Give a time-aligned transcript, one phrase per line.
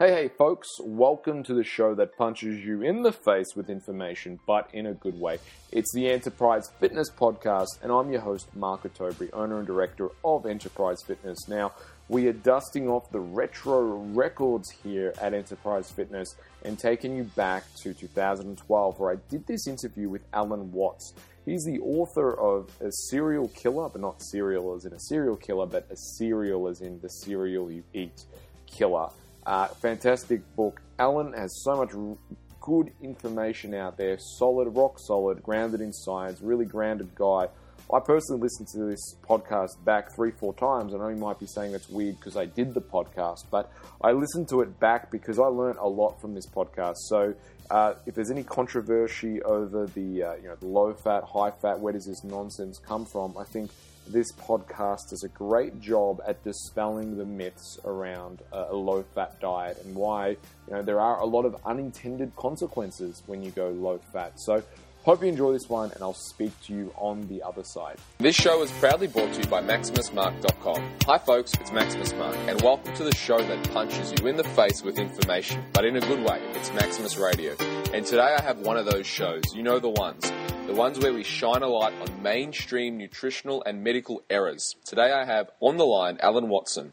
[0.00, 4.38] Hey, hey, folks, welcome to the show that punches you in the face with information,
[4.46, 5.38] but in a good way.
[5.72, 10.46] It's the Enterprise Fitness Podcast, and I'm your host, Mark Ottobre, owner and director of
[10.46, 11.48] Enterprise Fitness.
[11.48, 11.72] Now,
[12.06, 13.80] we are dusting off the retro
[14.14, 19.66] records here at Enterprise Fitness and taking you back to 2012, where I did this
[19.66, 21.12] interview with Alan Watts.
[21.44, 25.66] He's the author of A Serial Killer, but not cereal as in a serial killer,
[25.66, 28.26] but a cereal as in the cereal you eat
[28.68, 29.08] killer.
[29.48, 30.82] Uh, fantastic book.
[30.98, 31.92] Alan has so much
[32.60, 37.48] good information out there, solid, rock solid, grounded in science, really grounded guy.
[37.90, 40.92] I personally listened to this podcast back three, four times.
[40.92, 44.12] I know you might be saying that's weird because I did the podcast, but I
[44.12, 46.96] listened to it back because I learned a lot from this podcast.
[47.06, 47.32] So,
[47.70, 51.80] uh, if there's any controversy over the uh, you know the low fat, high fat,
[51.80, 53.38] where does this nonsense come from?
[53.38, 53.70] I think
[54.12, 59.78] this podcast does a great job at dispelling the myths around a low fat diet
[59.84, 60.36] and why you
[60.70, 64.32] know there are a lot of unintended consequences when you go low fat.
[64.40, 64.62] So
[65.08, 67.96] Hope you enjoy this one, and I'll speak to you on the other side.
[68.18, 70.96] This show is proudly brought to you by MaximusMark.com.
[71.06, 74.44] Hi, folks, it's Maximus Mark, and welcome to the show that punches you in the
[74.44, 76.42] face with information, but in a good way.
[76.52, 77.54] It's Maximus Radio.
[77.94, 79.44] And today I have one of those shows.
[79.54, 80.30] You know the ones
[80.68, 84.76] the ones where we shine a light on mainstream nutritional and medical errors.
[84.84, 86.92] Today I have on the line Alan Watson,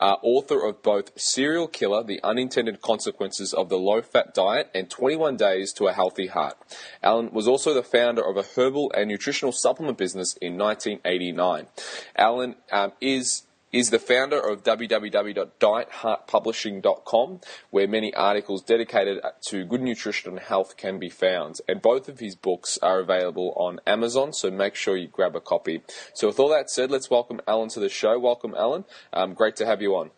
[0.00, 4.88] uh, author of both Cereal Killer, The Unintended Consequences of the Low Fat Diet, and
[4.88, 6.56] 21 Days to a Healthy Heart.
[7.02, 11.66] Alan was also the founder of a herbal and nutritional supplement business in 1989.
[12.14, 13.42] Alan um, is
[13.76, 20.98] is the founder of www.dietheartpublishing.com, where many articles dedicated to good nutrition and health can
[20.98, 21.56] be found.
[21.68, 25.42] And both of his books are available on Amazon, so make sure you grab a
[25.42, 25.82] copy.
[26.14, 28.18] So, with all that said, let's welcome Alan to the show.
[28.18, 28.86] Welcome, Alan.
[29.12, 30.10] Um, great to have you on.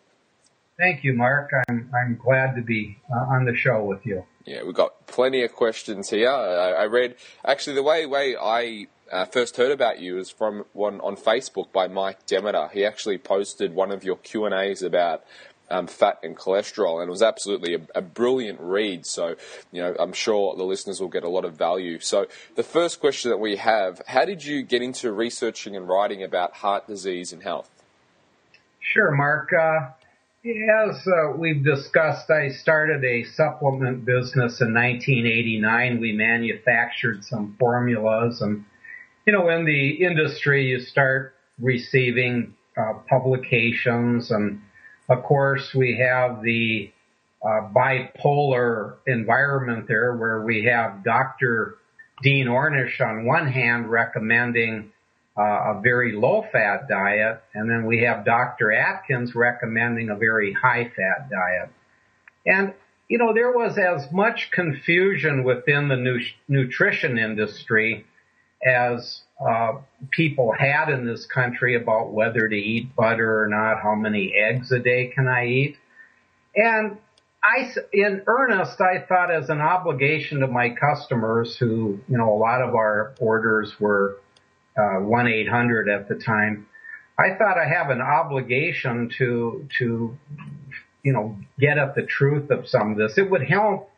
[0.77, 1.51] Thank you, Mark.
[1.67, 4.23] I'm, I'm glad to be uh, on the show with you.
[4.45, 6.31] Yeah, we've got plenty of questions here.
[6.31, 10.65] I, I read, actually, the way, way I uh, first heard about you was from
[10.73, 12.69] one on Facebook by Mike Demeter.
[12.71, 15.23] He actually posted one of your Q and A's about
[15.69, 19.05] um, fat and cholesterol, and it was absolutely a, a, brilliant read.
[19.05, 19.35] So,
[19.71, 21.99] you know, I'm sure the listeners will get a lot of value.
[21.99, 26.23] So, the first question that we have: How did you get into researching and writing
[26.23, 27.69] about heart disease and health?
[28.79, 29.53] Sure, Mark.
[29.53, 29.89] Uh,
[30.45, 35.99] as uh, we've discussed, I started a supplement business in 1989.
[35.99, 38.63] We manufactured some formulas and
[39.29, 44.59] you know, in the industry, you start receiving uh, publications, and
[45.07, 46.91] of course, we have the
[47.45, 51.75] uh, bipolar environment there where we have Dr.
[52.23, 54.91] Dean Ornish on one hand recommending
[55.37, 58.71] uh, a very low fat diet, and then we have Dr.
[58.71, 61.69] Atkins recommending a very high fat diet.
[62.47, 62.73] And,
[63.07, 68.07] you know, there was as much confusion within the nu- nutrition industry
[68.65, 69.73] as uh,
[70.11, 74.71] people had in this country about whether to eat butter or not, how many eggs
[74.71, 75.77] a day can I eat.
[76.55, 76.97] And
[77.41, 82.37] I, in earnest, I thought as an obligation to my customers who, you know, a
[82.37, 84.17] lot of our orders were
[84.77, 86.67] uh, 1-800 at the time.
[87.17, 90.17] I thought I have an obligation to, to,
[91.03, 93.17] you know, get at the truth of some of this.
[93.17, 93.89] It would help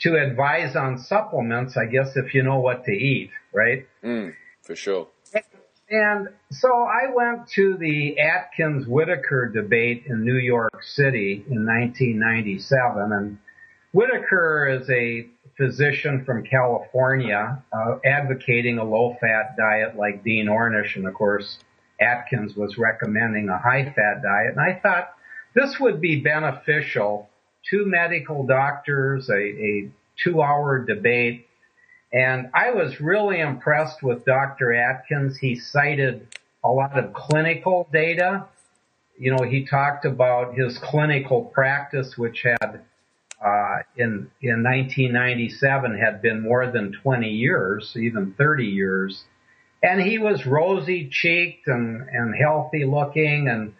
[0.00, 3.86] to advise on supplements, I guess, if you know what to eat, right?
[4.04, 5.08] Mm, for sure.
[5.90, 13.12] And so I went to the Atkins Whitaker debate in New York City in 1997,
[13.12, 13.38] and
[13.92, 15.26] Whitaker is a
[15.56, 21.58] physician from California uh, advocating a low-fat diet like Dean Ornish, and of course
[22.00, 24.56] Atkins was recommending a high-fat diet.
[24.56, 25.14] And I thought
[25.54, 27.30] this would be beneficial
[27.68, 29.90] two medical doctors, a, a
[30.22, 31.47] two hour debate.
[32.12, 34.74] And I was really impressed with Dr.
[34.74, 35.36] Atkins.
[35.36, 36.26] He cited
[36.64, 38.46] a lot of clinical data.
[39.18, 42.80] You know, he talked about his clinical practice, which had
[43.44, 49.24] uh, in in 1997 had been more than 20 years, even 30 years,
[49.82, 53.74] and he was rosy cheeked and and healthy looking and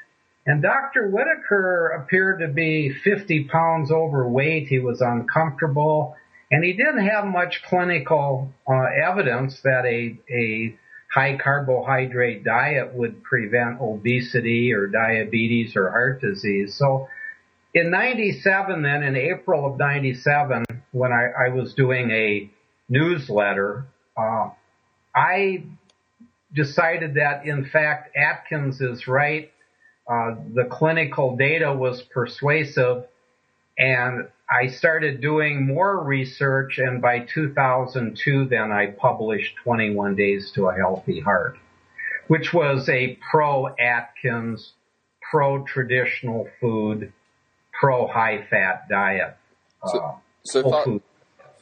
[0.47, 1.09] and Dr.
[1.09, 4.69] Whitaker appeared to be 50 pounds overweight.
[4.69, 6.17] He was uncomfortable
[6.51, 10.77] and he didn't have much clinical uh, evidence that a, a
[11.13, 16.77] high carbohydrate diet would prevent obesity or diabetes or heart disease.
[16.77, 17.09] So
[17.75, 22.51] in 97 then, in April of 97, when I, I was doing a
[22.89, 23.87] newsletter,
[24.17, 24.51] uh,
[25.15, 25.65] I
[26.55, 29.51] decided that in fact Atkins is right
[30.09, 33.05] uh, the clinical data was persuasive
[33.79, 40.69] and I started doing more research and by 2002 then I published 21 Days to
[40.69, 41.59] a Healthy Heart,
[42.27, 44.73] which was a pro Atkins,
[45.31, 47.13] pro traditional food,
[47.79, 49.37] pro high fat diet.
[49.87, 50.15] So, uh,
[50.45, 51.01] so fa-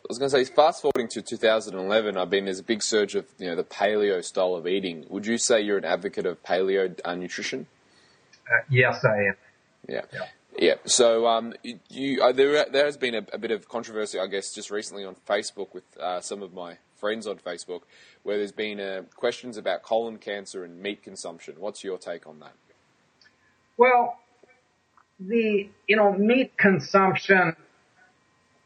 [0.06, 3.16] I was going to say, fast forwarding to 2011, I've been there's a big surge
[3.16, 5.04] of you know the paleo style of eating.
[5.10, 7.66] Would you say you're an advocate of paleo uh, nutrition?
[8.48, 9.36] Uh, yes, I am.
[9.88, 10.02] Yeah.
[10.12, 10.26] yeah.
[10.58, 10.74] Yeah.
[10.86, 11.54] So um,
[11.88, 15.04] you, uh, there there has been a, a, bit of controversy, I guess, just recently
[15.04, 17.82] on Facebook with uh, some of my friends on Facebook,
[18.22, 21.56] where there's been uh, questions about colon cancer and meat consumption.
[21.58, 22.54] What's your take on that?
[23.76, 24.18] Well,
[25.20, 27.54] the you know meat consumption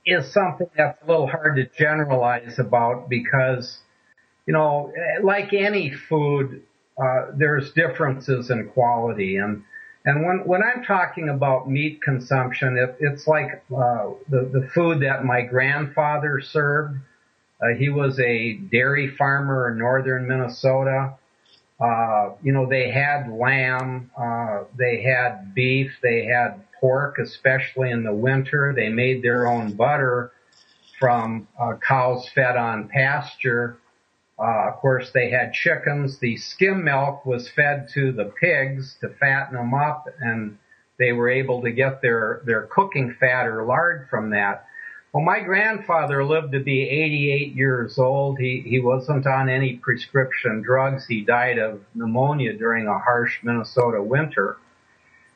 [0.06, 3.78] is something that's a little hard to generalize about because
[4.46, 6.62] you know like any food,
[7.02, 9.64] uh, there's differences in quality and
[10.04, 15.02] and when, when I'm talking about meat consumption, it, it's like uh, the, the food
[15.02, 16.96] that my grandfather served.
[17.60, 21.14] Uh, he was a dairy farmer in northern Minnesota.
[21.78, 28.02] Uh, you know, they had lamb, uh, they had beef, they had pork, especially in
[28.02, 28.72] the winter.
[28.74, 30.32] They made their own butter
[30.98, 33.78] from uh, cows fed on pasture.
[34.40, 36.18] Uh, of course, they had chickens.
[36.18, 40.56] The skim milk was fed to the pigs to fatten them up, and
[40.98, 44.66] they were able to get their, their cooking fat or lard from that.
[45.12, 48.38] Well, my grandfather lived to be 88 years old.
[48.38, 51.04] He, he wasn't on any prescription drugs.
[51.06, 54.56] He died of pneumonia during a harsh Minnesota winter.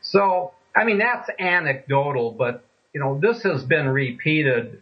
[0.00, 4.80] So, I mean, that's anecdotal, but, you know, this has been repeated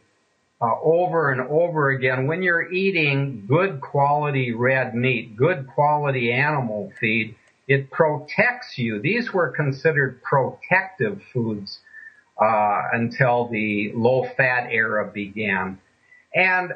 [0.63, 2.29] uh, over and over again.
[2.29, 7.35] When you're eating good quality red meat, good quality animal feed,
[7.67, 9.01] it protects you.
[9.01, 11.81] These were considered protective foods
[12.41, 15.81] uh, until the low fat era began.
[16.35, 16.73] And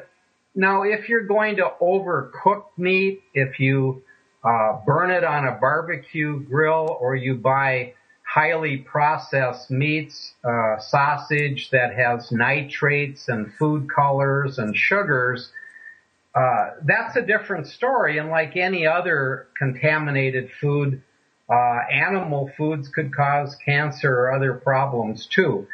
[0.53, 4.03] now, if you're going to overcook meat, if you
[4.43, 7.93] uh, burn it on a barbecue grill or you buy
[8.37, 15.49] highly processed meats, uh, sausage that has nitrates and food colors and sugars,
[16.35, 18.19] uh, that's a different story.
[18.19, 21.01] And like any other contaminated food,
[21.49, 25.65] uh, animal foods could cause cancer or other problems too.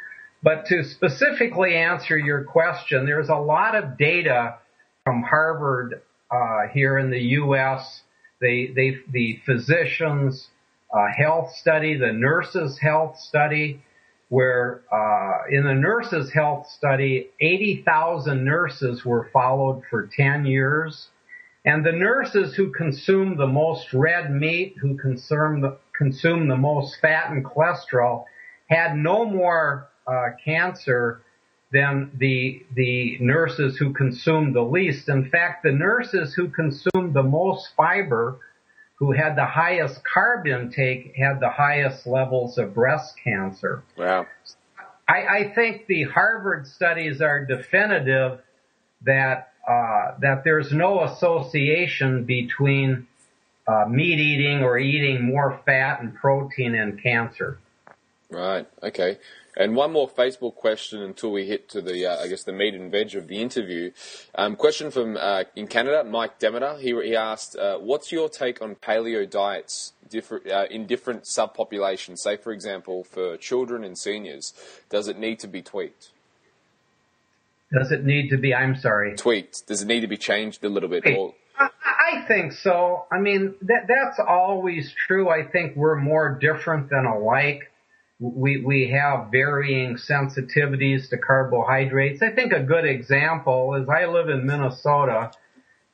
[0.42, 4.56] But to specifically answer your question, there's a lot of data
[5.04, 6.02] from Harvard
[6.32, 8.04] uh, here in the U.S.
[8.40, 10.48] They, they, the physicians,
[10.94, 13.82] uh, health study, the nurses health study,
[14.30, 21.08] where uh, in the nurses health study, 80,000 nurses were followed for 10 years.
[21.66, 27.32] And the nurses who consume the most red meat, who consume the, the most fat
[27.32, 28.26] and cholesterol,
[28.70, 31.22] had no more uh, cancer
[31.72, 35.10] than the the nurses who consumed the least.
[35.10, 38.38] In fact, the nurses who consumed the most fiber
[38.96, 43.84] who had the highest carb intake had the highest levels of breast cancer.
[43.98, 44.28] Wow.
[45.08, 48.40] I, I think the Harvard studies are definitive
[49.02, 53.08] that uh, that there's no association between
[53.68, 57.60] uh, meat eating or eating more fat and protein and cancer.
[58.30, 58.68] Right.
[58.82, 59.18] Okay.
[59.56, 62.74] And one more Facebook question until we hit to the, uh, I guess, the meat
[62.74, 63.92] and veg of the interview.
[64.34, 66.78] Um, question from uh, in Canada, Mike Demeter.
[66.80, 72.20] He, he asked, uh, "What's your take on paleo diets different, uh, in different subpopulations?
[72.20, 74.54] Say, for example, for children and seniors,
[74.90, 76.10] does it need to be tweaked?"
[77.72, 78.54] Does it need to be?
[78.54, 79.16] I'm sorry.
[79.16, 79.68] Tweaked.
[79.68, 81.06] Does it need to be changed a little bit?
[81.08, 81.34] Or...
[81.58, 83.06] I, I think so.
[83.12, 85.30] I mean, that that's always true.
[85.30, 87.72] I think we're more different than alike
[88.24, 92.22] we, we have varying sensitivities to carbohydrates.
[92.22, 95.32] I think a good example is I live in Minnesota,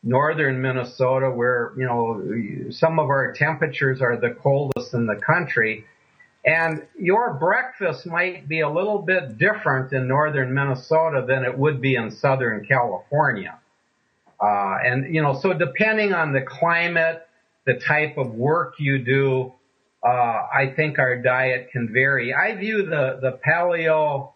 [0.03, 5.85] northern Minnesota, where, you know, some of our temperatures are the coldest in the country.
[6.45, 11.81] And your breakfast might be a little bit different in northern Minnesota than it would
[11.81, 13.57] be in southern California.
[14.39, 17.27] Uh, and, you know, so depending on the climate,
[17.65, 19.53] the type of work you do,
[20.03, 22.33] uh, I think our diet can vary.
[22.33, 24.31] I view the, the paleo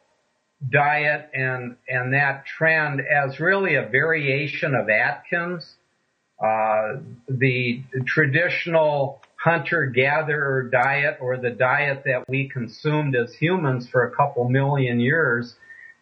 [0.69, 5.75] diet and, and that trend as really a variation of Atkins.
[6.43, 6.97] Uh,
[7.29, 14.49] the traditional hunter-gatherer diet or the diet that we consumed as humans for a couple
[14.49, 15.55] million years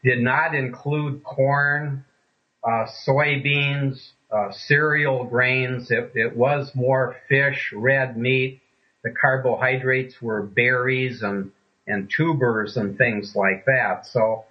[0.03, 2.03] did not include corn,
[2.63, 5.91] uh, soybeans, uh, cereal grains.
[5.91, 8.61] It, it was more fish, red meat,
[9.03, 11.51] the carbohydrates were berries and,
[11.87, 14.05] and tubers and things like that.
[14.05, 14.45] So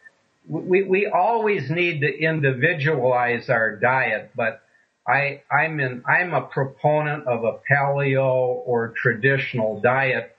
[0.48, 4.62] we, we always need to individualize our diet, but
[5.06, 10.36] I, I'm in, I'm a proponent of a paleo or traditional diet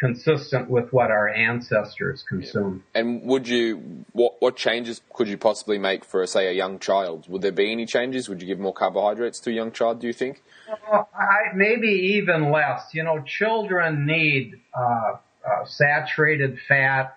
[0.00, 2.82] consistent with what our ancestors consumed.
[2.94, 7.28] And would you, what, what changes could you possibly make for, say, a young child?
[7.28, 8.28] Would there be any changes?
[8.28, 10.42] Would you give more carbohydrates to a young child, do you think?
[10.70, 12.94] Uh, I, maybe even less.
[12.94, 15.16] You know, children need uh,
[15.48, 17.16] uh, saturated fat,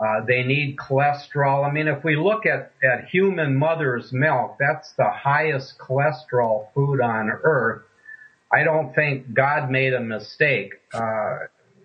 [0.00, 1.68] uh, they need cholesterol.
[1.68, 7.00] I mean, if we look at, at human mother's milk, that's the highest cholesterol food
[7.00, 7.82] on earth.
[8.52, 10.74] I don't think God made a mistake.
[10.94, 11.38] Uh,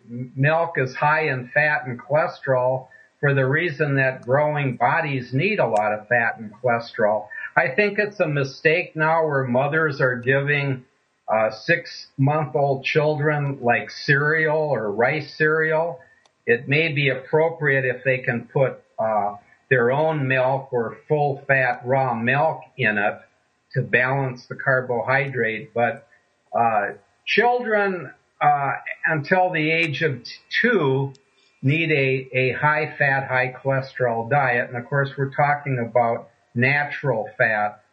[0.08, 2.88] milk is high in fat and cholesterol
[3.20, 7.28] for the reason that growing bodies need a lot of fat and cholesterol.
[7.56, 10.86] I think it's a mistake now where mothers are giving
[11.28, 16.00] uh, six month old children like cereal or rice cereal
[16.46, 19.36] it may be appropriate if they can put uh,
[19.70, 23.20] their own milk or full fat raw milk in it
[23.74, 25.74] to balance the carbohydrate.
[25.74, 26.08] But
[26.58, 26.94] uh,
[27.26, 28.72] children uh,
[29.06, 30.22] until the age of
[30.62, 31.14] two
[31.62, 34.68] need a, a high fat, high cholesterol diet.
[34.68, 37.84] And of course, we're talking about natural fat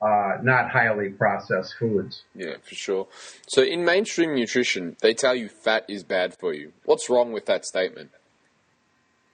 [0.00, 2.22] uh, not highly processed foods.
[2.34, 3.08] Yeah, for sure.
[3.48, 6.72] So in mainstream nutrition, they tell you fat is bad for you.
[6.84, 8.10] What's wrong with that statement?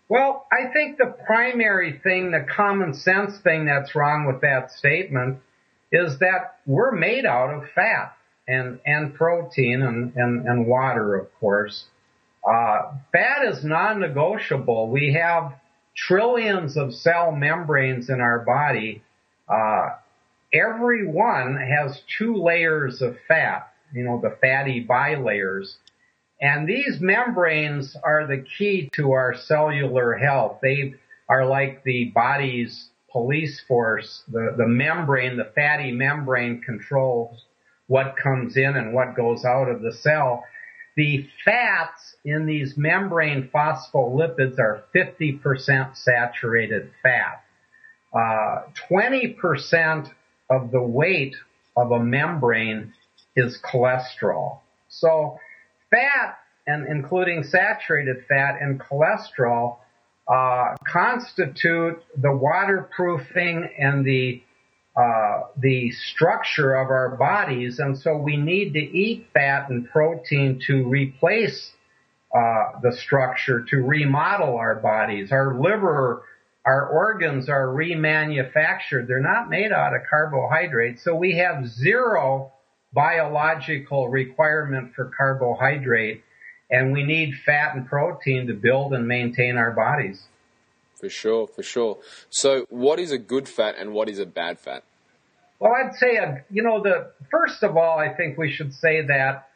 [0.09, 5.41] Well, I think the primary thing, the common sense thing that's wrong with that statement
[5.93, 11.33] is that we're made out of fat and, and protein and, and, and water, of
[11.41, 11.85] course.
[12.47, 14.89] Uh, fat is non-negotiable.
[14.91, 15.55] We have
[15.97, 19.03] trillions of cell membranes in our body.
[19.49, 19.91] Uh,
[20.53, 25.77] every one has two layers of fat, you know, the fatty bilayers.
[26.41, 30.59] And these membranes are the key to our cellular health.
[30.61, 30.95] They
[31.29, 34.23] are like the body's police force.
[34.29, 37.45] The, the membrane, the fatty membrane controls
[37.87, 40.45] what comes in and what goes out of the cell.
[40.97, 47.45] The fats in these membrane phospholipids are 50% saturated fat.
[48.13, 50.11] Uh, 20%
[50.49, 51.35] of the weight
[51.77, 52.93] of a membrane
[53.35, 54.61] is cholesterol.
[54.89, 55.39] So
[55.91, 59.79] fat and including saturated fat and cholesterol
[60.29, 64.43] uh, constitute the waterproofing and the
[64.97, 70.61] uh, the structure of our bodies, and so we need to eat fat and protein
[70.67, 71.73] to replace
[72.35, 75.33] uh, the structure to remodel our bodies.
[75.33, 76.25] Our liver
[76.67, 79.07] our organs are remanufactured.
[79.07, 81.05] They're not made out of carbohydrates.
[81.05, 82.53] So we have zero
[82.95, 86.23] biological requirement for carbohydrate
[86.71, 90.23] and we need fat and protein to build and maintain our bodies.
[91.01, 91.99] For sure, for sure.
[92.31, 94.85] So what is a good fat and what is a bad fat?
[95.59, 99.03] Well, I'd say, uh, you know, the first of all, I think we should say
[99.07, 99.49] that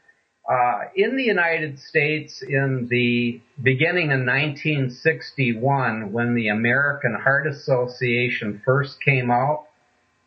[0.49, 8.63] uh, in the United States, in the beginning in 1961, when the American Heart Association
[8.65, 9.67] first came out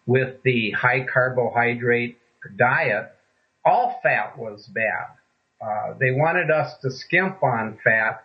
[0.05, 2.19] with the high carbohydrate
[2.55, 3.11] diet,
[3.65, 5.07] all fat was bad.
[5.59, 8.23] Uh, they wanted us to skimp on fat,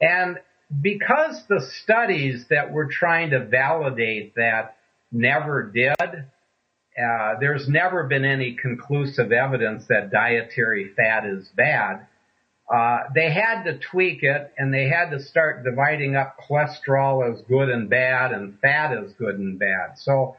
[0.00, 0.38] and
[0.80, 4.76] because the studies that were trying to validate that
[5.12, 12.06] never did, uh, there's never been any conclusive evidence that dietary fat is bad.
[12.72, 17.40] Uh, they had to tweak it and they had to start dividing up cholesterol as
[17.42, 19.96] good and bad and fat as good and bad.
[19.96, 20.36] So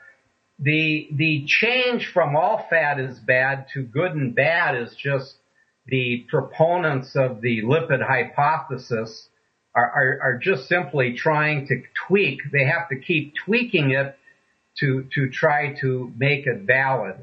[0.59, 5.35] the, the change from all fat is bad to good and bad is just
[5.85, 9.29] the proponents of the lipid hypothesis
[9.77, 12.39] are, are, are just simply trying to tweak.
[12.51, 14.17] They have to keep tweaking it
[14.79, 17.15] to, to try to make it valid.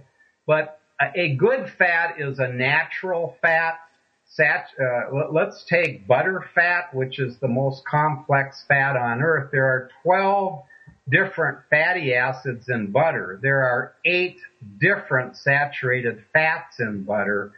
[0.47, 0.81] But
[1.17, 3.81] a good fat is a natural fat.
[4.27, 9.51] Sat, uh, let's take butter fat, which is the most complex fat on earth.
[9.51, 10.63] There are 12
[11.11, 13.39] different fatty acids in butter.
[13.43, 14.39] There are eight
[14.81, 17.53] different saturated fats in butter.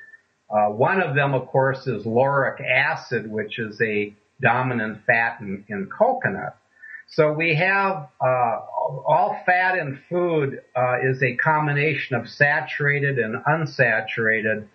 [0.49, 5.65] Uh, one of them, of course, is lauric acid, which is a dominant fat in,
[5.69, 6.57] in coconut.
[7.09, 8.61] So we have uh,
[9.07, 14.67] all fat in food uh, is a combination of saturated and unsaturated,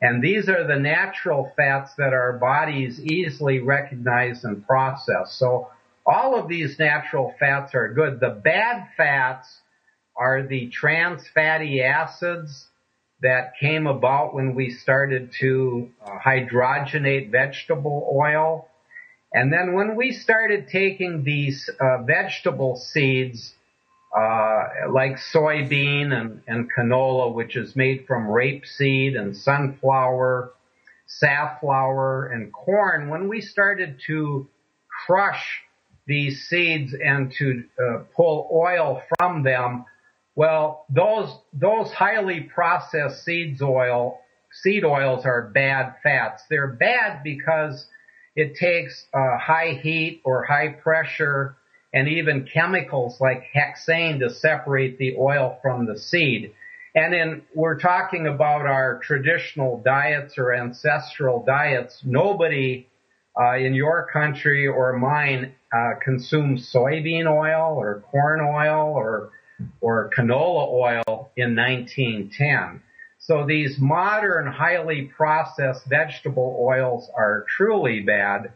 [0.00, 5.36] and these are the natural fats that our bodies easily recognize and process.
[5.38, 5.68] So
[6.06, 8.20] all of these natural fats are good.
[8.20, 9.48] The bad fats
[10.16, 12.66] are the trans fatty acids
[13.20, 18.68] that came about when we started to uh, hydrogenate vegetable oil
[19.32, 23.54] And then when we started taking these uh, vegetable seeds,
[24.16, 30.52] uh, like soybean and, and canola, which is made from rapeseed and sunflower,
[31.06, 34.48] safflower, and corn, when we started to
[35.06, 35.60] crush
[36.06, 39.84] these seeds and to uh, pull oil from them,
[40.34, 44.18] well, those those highly processed seeds oil
[44.52, 46.42] seed oils are bad fats.
[46.48, 47.86] They're bad because
[48.40, 51.56] it takes uh, high heat or high pressure
[51.92, 56.52] and even chemicals like hexane to separate the oil from the seed.
[56.94, 62.00] And in, we're talking about our traditional diets or ancestral diets.
[62.04, 62.88] Nobody
[63.38, 69.30] uh, in your country or mine uh, consumes soybean oil or corn oil or
[69.82, 72.82] or canola oil in 1910.
[73.30, 78.50] So these modern, highly processed vegetable oils are truly bad,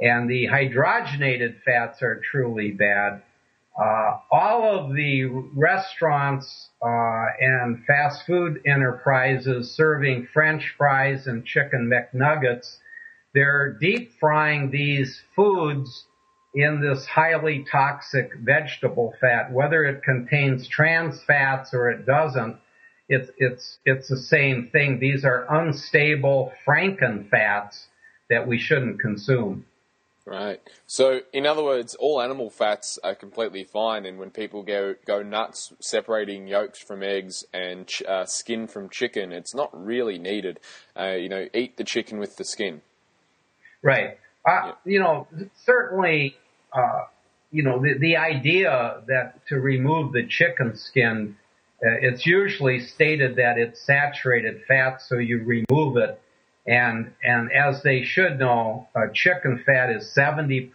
[0.00, 3.20] and the hydrogenated fats are truly bad.
[3.78, 11.86] Uh, all of the restaurants uh, and fast food enterprises serving French fries and chicken
[11.86, 12.78] McNuggets,
[13.34, 16.06] they're deep frying these foods
[16.54, 22.56] in this highly toxic vegetable fat, whether it contains trans fats or it doesn't
[23.08, 24.98] it's it's it's the same thing.
[24.98, 27.86] These are unstable Franken fats
[28.28, 29.64] that we shouldn't consume.
[30.26, 30.60] Right.
[30.88, 35.22] So, in other words, all animal fats are completely fine, and when people go go
[35.22, 40.58] nuts separating yolks from eggs and ch- uh, skin from chicken, it's not really needed.
[40.98, 42.82] Uh, you know, eat the chicken with the skin.
[43.82, 44.18] Right.
[44.44, 44.72] Uh, yeah.
[44.84, 45.28] You know,
[45.64, 46.36] certainly,
[46.72, 47.04] uh,
[47.52, 51.36] you know, the the idea that to remove the chicken skin
[51.80, 56.20] it's usually stated that it's saturated fat, so you remove it.
[56.66, 60.72] And, and as they should know, uh, chicken fat is 70%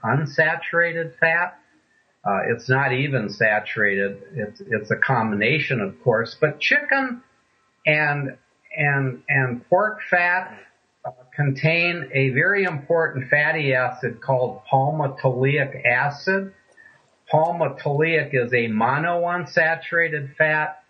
[0.00, 1.58] unsaturated fat.
[2.24, 4.20] Uh, it's not even saturated.
[4.34, 7.22] It's, it's a combination, of course, but chicken
[7.86, 8.36] and,
[8.76, 10.58] and, and pork fat
[11.04, 16.52] uh, contain a very important fatty acid called palmitoleic acid.
[17.32, 20.82] Palmitoleic is a monounsaturated fat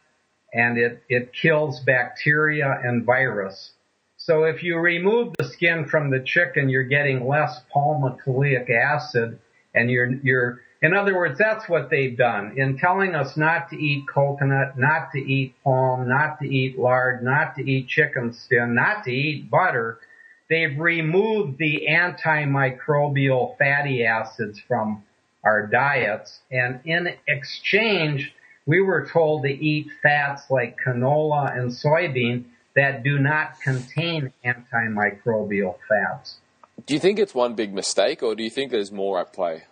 [0.52, 3.72] and it, it kills bacteria and virus.
[4.16, 9.38] So if you remove the skin from the chicken, you're getting less palmitoleic acid
[9.74, 12.54] and you're, you're, in other words, that's what they've done.
[12.56, 17.22] In telling us not to eat coconut, not to eat palm, not to eat lard,
[17.22, 19.98] not to eat chicken skin, not to eat butter,
[20.48, 25.04] they've removed the antimicrobial fatty acids from
[25.48, 26.40] our diets.
[26.50, 28.34] And in exchange,
[28.66, 32.44] we were told to eat fats like canola and soybean
[32.76, 36.36] that do not contain antimicrobial fats.
[36.86, 39.62] Do you think it's one big mistake or do you think there's more at play?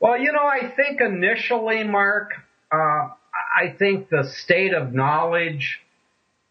[0.00, 2.32] Well, you know, I think initially, Mark,
[2.70, 5.80] uh, I think the state of knowledge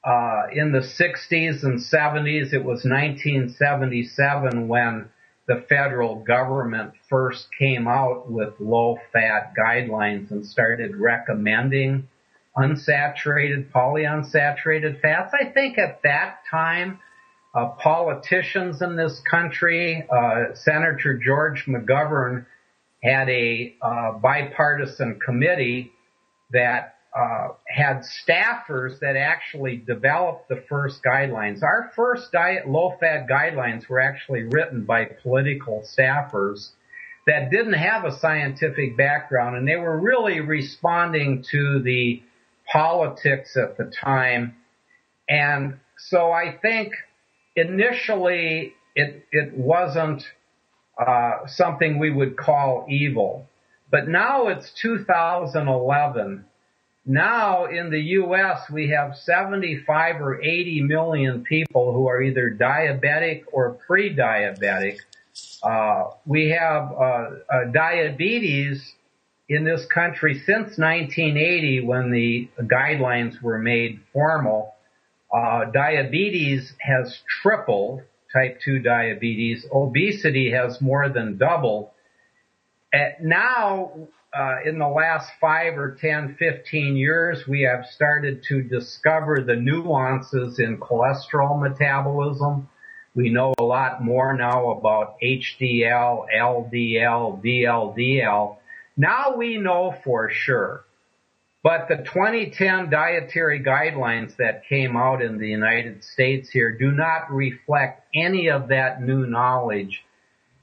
[0.04, 5.10] uh, in the 60s and 70s, it was 1977 when
[5.48, 12.08] the federal government first came out with low fat guidelines and started recommending
[12.58, 15.34] unsaturated, polyunsaturated fats.
[15.40, 17.00] I think at that time,
[17.56, 22.46] uh, politicians in this country, uh, Senator George McGovern
[23.04, 25.92] had a uh, bipartisan committee
[26.52, 31.62] that uh, had staffers that actually developed the first guidelines.
[31.62, 36.70] Our first diet low fat guidelines were actually written by political staffers
[37.28, 42.22] that didn't have a scientific background and they were really responding to the
[42.72, 44.56] politics at the time.
[45.30, 46.94] And so I think
[47.56, 50.24] initially it, it wasn't
[50.98, 53.48] uh, something we would call evil.
[53.92, 56.46] But now it's 2011
[57.06, 63.44] now in the U.S., we have 75 or 80 million people who are either diabetic
[63.52, 64.98] or pre-diabetic.
[65.62, 67.30] Uh, we have uh, uh,
[67.74, 68.94] diabetes
[69.50, 74.74] in this country since 1980 when the guidelines were made formal.
[75.34, 79.66] Uh, diabetes has tripled, type 2 diabetes.
[79.74, 81.90] Obesity has more than doubled.
[83.22, 83.92] now
[84.38, 89.56] uh, in the last five or 10, 15 years, we have started to discover the
[89.56, 92.68] nuances in cholesterol metabolism.
[93.16, 98.58] We know a lot more now about HDL, LDL, VLDL.
[98.98, 100.84] Now we know for sure.
[101.62, 107.32] But the 2010 dietary guidelines that came out in the United States here do not
[107.32, 110.04] reflect any of that new knowledge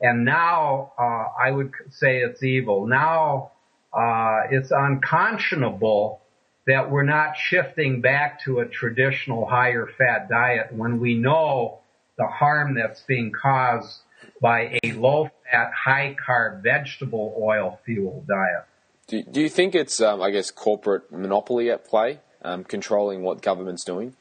[0.01, 2.87] And now, uh, I would say it's evil.
[2.87, 3.50] Now,
[3.93, 6.21] uh, it's unconscionable
[6.67, 11.81] that we're not shifting back to a traditional higher fat diet when we know
[12.17, 14.01] the harm that's being caused
[14.41, 18.65] by a low fat, high carb vegetable oil fuel diet.
[19.07, 23.43] Do, do you think it's, um, I guess, corporate monopoly at play, um, controlling what
[23.43, 24.15] government's doing?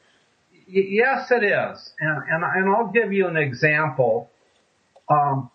[0.51, 1.93] Y- yes, it is.
[1.99, 4.29] And, and, and, I'll give you an example.
[5.07, 5.51] Um,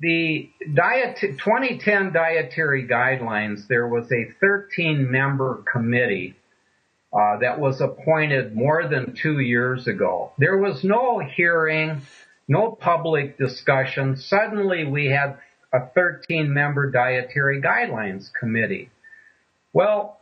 [0.00, 6.36] the diet, 2010 dietary guidelines, there was a 13 member committee
[7.12, 10.32] uh, that was appointed more than two years ago.
[10.38, 12.02] There was no hearing,
[12.46, 14.16] no public discussion.
[14.16, 15.38] Suddenly we had
[15.72, 18.90] a 13 member dietary guidelines committee.
[19.72, 20.18] Well,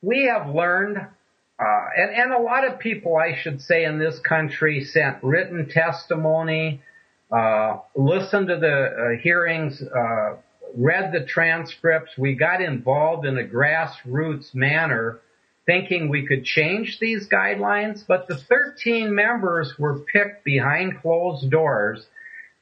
[0.00, 4.18] we have learned, uh, and, and a lot of people, I should say, in this
[4.20, 6.82] country sent written testimony,
[7.32, 10.36] uh, listened to the uh, hearings, uh,
[10.76, 12.12] read the transcripts.
[12.18, 15.20] We got involved in a grassroots manner
[15.64, 22.04] thinking we could change these guidelines, but the 13 members were picked behind closed doors.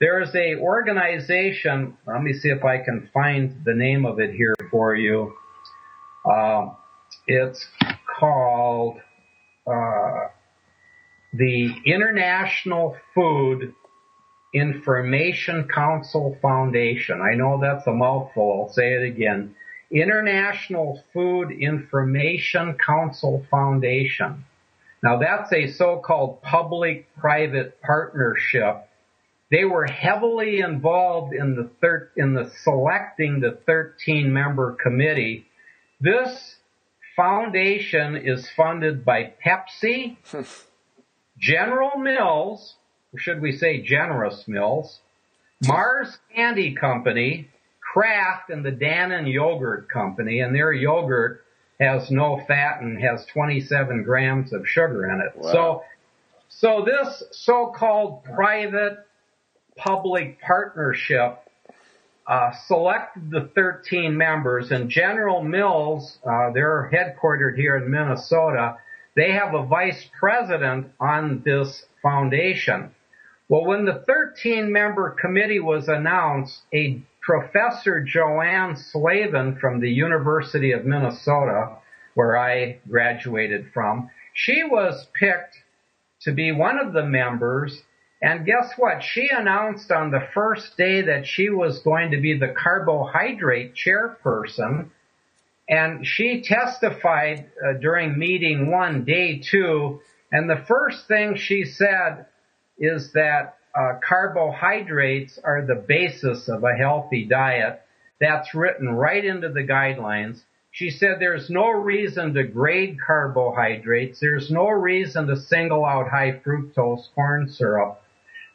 [0.00, 4.35] There is a organization, let me see if I can find the name of it
[4.35, 5.35] here for you.
[6.30, 6.68] Uh,
[7.26, 7.66] it's
[8.18, 8.98] called
[9.66, 10.28] uh,
[11.33, 13.74] the International Food
[14.52, 17.20] Information Council Foundation.
[17.20, 18.66] I know that's a mouthful.
[18.66, 19.54] I'll say it again.
[19.90, 24.44] International Food Information Council Foundation.
[25.02, 28.88] Now that's a so-called public-private partnership.
[29.50, 35.46] They were heavily involved in the thir- in the selecting the 13 member committee.
[36.00, 36.56] This
[37.16, 40.16] foundation is funded by Pepsi,
[41.38, 42.76] General Mills,
[43.12, 45.01] or should we say Generous Mills,
[45.66, 47.49] Mars Candy Company,
[47.81, 51.44] Kraft and the Dannon Yogurt Company, and their yogurt
[51.81, 55.37] has no fat and has 27 grams of sugar in it.
[55.37, 55.53] Wow.
[55.53, 55.83] So,
[56.49, 58.99] so this so-called private
[59.77, 61.38] public partnership
[62.27, 68.77] uh, selected the 13 members, and General Mills, uh, they're headquartered here in Minnesota.
[69.16, 72.94] They have a vice president on this foundation.
[73.50, 80.70] Well, when the 13 member committee was announced, a Professor Joanne Slavin from the University
[80.70, 81.78] of Minnesota,
[82.14, 85.56] where I graduated from, she was picked
[86.20, 87.82] to be one of the members.
[88.22, 89.02] And guess what?
[89.02, 94.90] She announced on the first day that she was going to be the carbohydrate chairperson.
[95.68, 100.02] And she testified uh, during meeting one, day two.
[100.30, 102.26] And the first thing she said
[102.80, 107.82] is that uh, carbohydrates are the basis of a healthy diet.
[108.20, 110.40] That's written right into the guidelines.
[110.72, 114.20] She said there's no reason to grade carbohydrates.
[114.20, 118.00] There's no reason to single out high fructose corn syrup.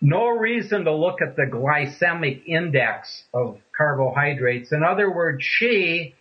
[0.02, 4.72] No reason to look at the glycemic index of carbohydrates.
[4.72, 6.16] In other words, she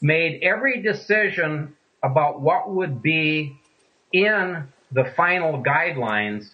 [0.00, 3.56] made every decision about what would be
[4.12, 6.50] in the final guidelines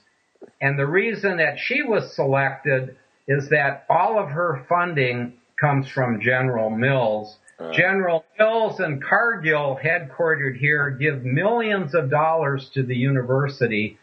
[0.60, 2.96] and the reason that she was selected
[3.28, 7.36] is that all of her funding comes from General Mills.
[7.58, 13.98] Uh, General Mills and Cargill, headquartered here, give millions of dollars to the university.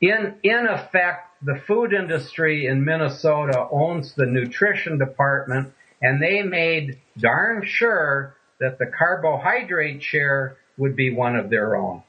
[0.00, 6.98] In, in effect, the food industry in Minnesota owns the nutrition department and they made
[7.18, 12.02] darn sure that the carbohydrate chair would be one of their own.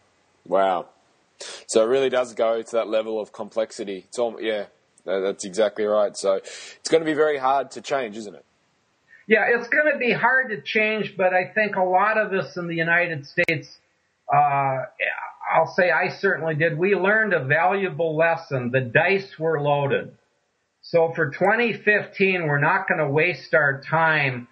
[0.45, 0.87] Wow.
[1.67, 4.05] So it really does go to that level of complexity.
[4.07, 4.65] It's all, yeah,
[5.05, 6.15] that's exactly right.
[6.15, 8.45] So it's going to be very hard to change, isn't it?
[9.27, 12.55] Yeah, it's going to be hard to change, but I think a lot of us
[12.55, 13.77] in the United States,
[14.33, 14.83] uh,
[15.53, 16.77] I'll say I certainly did.
[16.77, 18.71] We learned a valuable lesson.
[18.71, 20.13] The dice were loaded.
[20.81, 24.47] So for 2015, we're not going to waste our time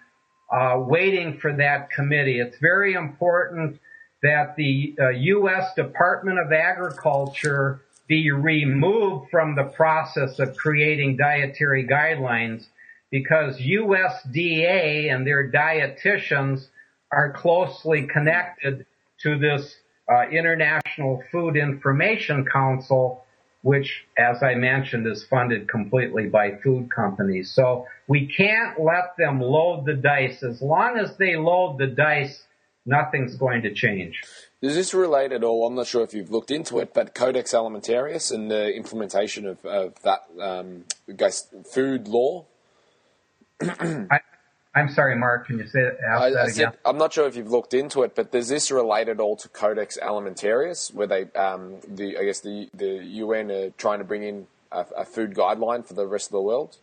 [0.52, 2.38] uh, waiting for that committee.
[2.38, 3.80] It's very important
[4.26, 5.72] that the uh, U.S.
[5.74, 12.66] Department of Agriculture be removed from the process of creating dietary guidelines
[13.10, 16.66] because USDA and their dietitians
[17.12, 18.84] are closely connected
[19.22, 19.76] to this
[20.12, 23.24] uh, International Food Information Council,
[23.62, 27.52] which, as I mentioned, is funded completely by food companies.
[27.52, 30.42] So we can't let them load the dice.
[30.42, 32.42] As long as they load the dice,
[32.86, 34.22] nothing's going to change.
[34.62, 35.66] Does this relate at all?
[35.66, 39.64] I'm not sure if you've looked into it, but Codex Alimentarius and the implementation of,
[39.66, 40.84] of that um,
[41.70, 42.46] food law.
[43.62, 44.20] I,
[44.74, 45.46] I'm sorry, Mark.
[45.46, 46.52] Can you say ask I, that I again?
[46.52, 49.36] said, I'm not sure if you've looked into it, but does this relate at all
[49.36, 54.04] to Codex Alimentarius, where they, um, the I guess the the UN are trying to
[54.04, 56.76] bring in a, a food guideline for the rest of the world?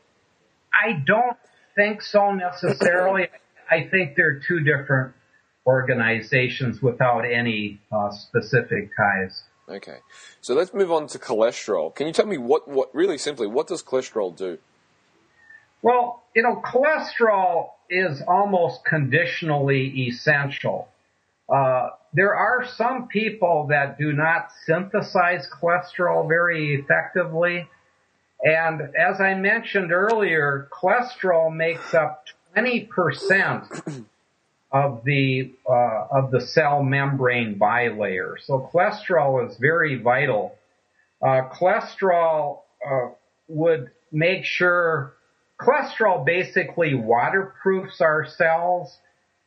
[0.73, 1.37] I don't
[1.75, 3.27] think so necessarily.
[3.69, 5.13] I think they're two different
[5.65, 9.43] organizations without any uh, specific ties.
[9.69, 9.99] Okay,
[10.41, 11.93] so let's move on to cholesterol.
[11.95, 14.57] Can you tell me what, what really simply, what does cholesterol do?
[15.81, 20.87] Well, you know, cholesterol is almost conditionally essential.
[21.47, 27.67] Uh, there are some people that do not synthesize cholesterol very effectively.
[28.43, 34.05] And as I mentioned earlier, cholesterol makes up 20%
[34.73, 38.35] of the, uh, of the cell membrane bilayer.
[38.43, 40.55] So cholesterol is very vital.
[41.21, 43.09] Uh, cholesterol, uh,
[43.47, 45.13] would make sure
[45.59, 48.97] cholesterol basically waterproofs our cells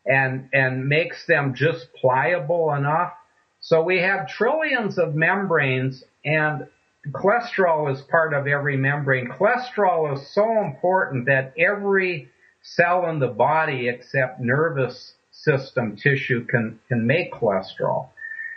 [0.05, 3.13] and, and makes them just pliable enough.
[3.61, 6.69] So we have trillions of membranes and
[7.11, 9.29] cholesterol is part of every membrane.
[9.29, 12.29] Cholesterol is so important that every
[12.63, 15.15] cell in the body except nervous
[15.47, 18.09] system tissue can, can make cholesterol.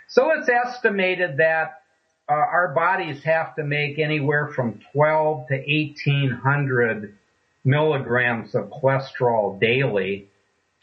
[0.08, 1.82] So it's estimated that
[2.28, 7.16] uh, our bodies have to make anywhere from 12 to 1800
[7.64, 10.28] milligrams of cholesterol daily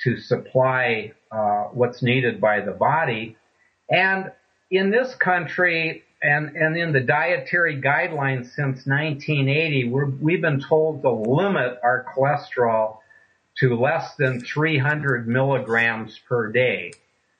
[0.03, 3.35] to supply uh, what's needed by the body.
[3.89, 4.31] And
[4.71, 9.89] in this country and, and in the dietary guidelines since 1980,
[10.21, 12.97] we have been told to limit our cholesterol
[13.59, 16.93] to less than 300 milligrams per day.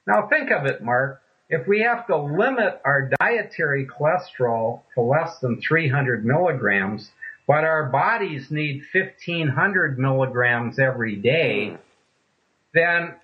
[0.06, 1.21] Now think of it, Mark.
[1.49, 7.10] If we have to limit our dietary cholesterol to less than 300 milligrams,
[7.47, 11.77] but our bodies need 1500 milligrams every day,
[12.73, 13.15] then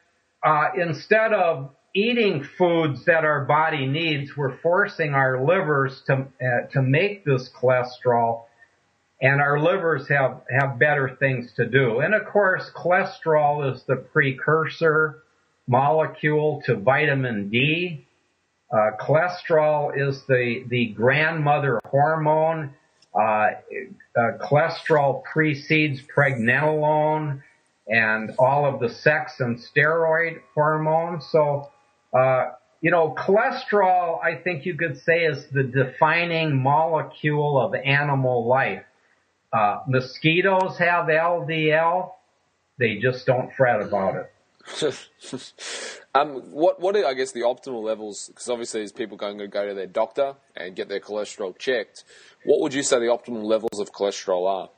[0.43, 6.67] uh, instead of eating foods that our body needs, we're forcing our livers to uh,
[6.71, 8.43] to make this cholesterol,
[9.21, 11.99] and our livers have have better things to do.
[11.99, 15.23] And of course, cholesterol is the precursor
[15.67, 18.05] molecule to vitamin D.
[18.71, 22.73] Uh, cholesterol is the the grandmother hormone.
[23.15, 23.51] Uh,
[24.17, 27.41] uh, cholesterol precedes pregnenolone
[27.87, 31.25] and all of the sex and steroid hormones.
[31.31, 31.69] So,
[32.17, 38.47] uh, you know, cholesterol, I think you could say is the defining molecule of animal
[38.47, 38.83] life.
[39.53, 42.11] Uh, mosquitoes have LDL.
[42.79, 44.29] They just don't fret about it.
[46.15, 48.29] um, what what are I guess the optimal levels?
[48.29, 52.03] Because obviously, there's people going to go to their doctor and get their cholesterol checked.
[52.45, 54.69] What would you say the optimal levels of cholesterol are?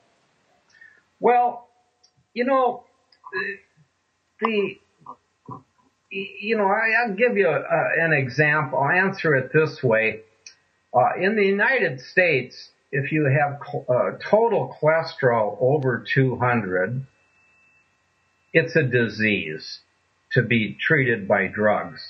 [1.19, 1.69] Well,
[2.33, 2.83] you know,
[4.41, 4.77] the
[6.09, 8.79] you know, I, will give you a, an example.
[8.79, 10.21] I'll answer it this way.
[10.93, 17.05] Uh, in the United States, if you have uh, total cholesterol over 200,
[18.53, 19.79] it's a disease
[20.31, 22.01] to be treated by drugs.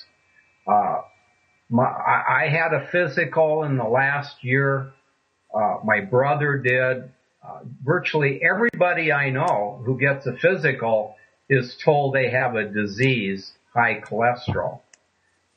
[0.66, 1.02] Uh,
[1.68, 4.92] my, I, had a physical in the last year.
[5.52, 7.10] Uh, my brother did.
[7.44, 11.16] Uh, virtually everybody I know who gets a physical
[11.48, 14.80] is told they have a disease, high cholesterol.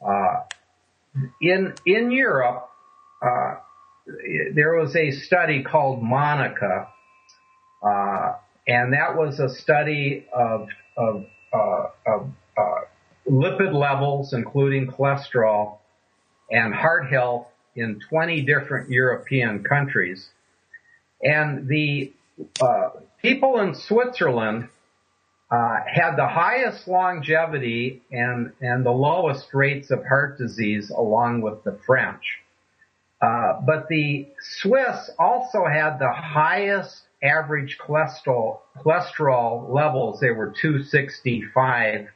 [0.06, 0.42] Uh,
[1.42, 2.70] in in Europe,
[3.22, 3.56] uh,
[4.54, 6.88] there was a study called MONICA,
[7.84, 8.34] uh,
[8.68, 10.68] and that was a study of
[10.98, 12.82] of, uh, of uh,
[13.28, 15.78] lipid levels, including cholesterol,
[16.52, 20.28] and heart health in 20 different European countries.
[21.24, 22.12] And the
[22.62, 22.90] uh,
[23.22, 24.68] people in Switzerland
[25.52, 31.64] uh, had the highest longevity and and the lowest rates of heart disease, along with
[31.64, 32.40] the French.
[33.22, 40.20] Uh, but the Swiss also had the highest average cholesterol cholesterol levels.
[40.22, 42.08] They were 265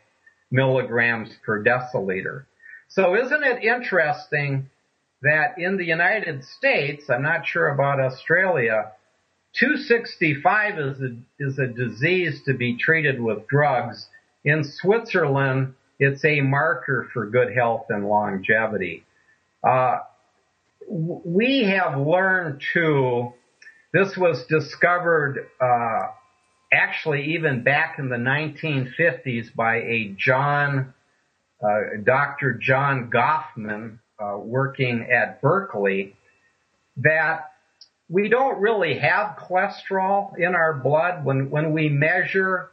[0.50, 2.46] milligrams per deciliter.
[2.88, 4.70] So isn't it interesting
[5.24, 8.92] that in the United States, I'm not sure about Australia,
[9.60, 14.08] 265 is a, is a disease to be treated with drugs.
[14.46, 19.06] In Switzerland, it's a marker for good health and longevity.
[19.64, 20.00] Uh,
[20.88, 23.34] we have learned to,
[23.94, 26.08] this was discovered, uh,
[26.72, 30.94] actually even back in the 1950s by a John,
[31.64, 31.68] uh,
[32.04, 32.54] Dr.
[32.54, 36.16] John Gofman, uh, working at Berkeley,
[36.98, 37.52] that
[38.10, 41.26] we don't really have cholesterol in our blood.
[41.26, 42.70] When, when we measure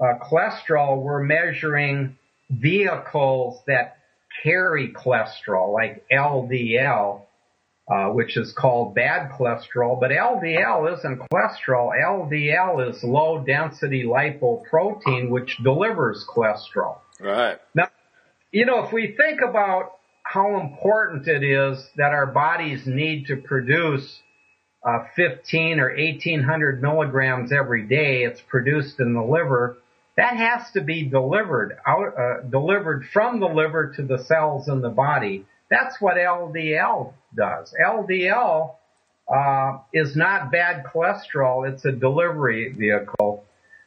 [0.00, 2.16] uh, cholesterol, we're measuring
[2.50, 3.98] vehicles that
[4.42, 7.22] carry cholesterol, like LDL,
[7.90, 9.98] uh, which is called bad cholesterol.
[9.98, 11.90] But LDL isn't cholesterol.
[11.98, 16.98] LDL is low density lipoprotein, which delivers cholesterol.
[17.20, 17.58] Right.
[17.74, 17.88] Now,
[18.52, 23.36] you know, if we think about how important it is that our bodies need to
[23.36, 24.20] produce
[24.86, 29.78] uh, 15 or 1800 milligrams every day, it's produced in the liver.
[30.16, 34.82] That has to be delivered out, uh, delivered from the liver to the cells in
[34.82, 35.46] the body.
[35.70, 37.74] That's what LDL does.
[37.84, 38.74] LDL
[39.32, 43.44] uh, is not bad cholesterol; it's a delivery vehicle.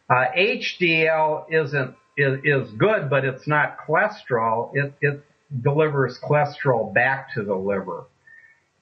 [0.09, 4.71] Uh, HDL isn't is, is good, but it's not cholesterol.
[4.75, 5.23] It, it
[5.61, 8.05] delivers cholesterol back to the liver.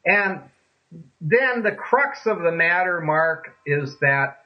[0.06, 0.42] And
[1.22, 4.40] then the crux of the matter, Mark, is that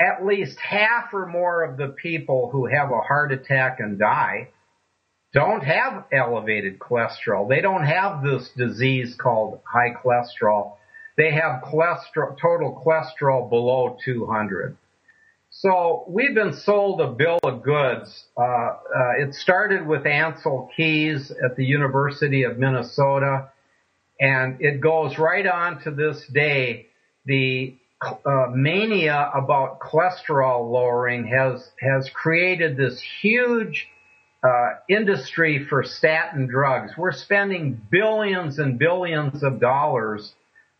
[0.00, 4.48] at least half or more of the people who have a heart attack and die
[5.34, 7.48] don't have elevated cholesterol.
[7.48, 10.76] They don't have this disease called high cholesterol.
[11.16, 14.76] They have cholesterol, total cholesterol below 200.
[15.50, 18.24] So we've been sold a bill of goods.
[18.36, 18.76] Uh, uh,
[19.18, 23.50] it started with Ancel Keys at the University of Minnesota,
[24.20, 26.86] and it goes right on to this day.
[27.26, 33.88] The uh, mania about cholesterol lowering has has created this huge
[34.44, 36.92] uh, industry for statin drugs.
[36.96, 40.34] We're spending billions and billions of dollars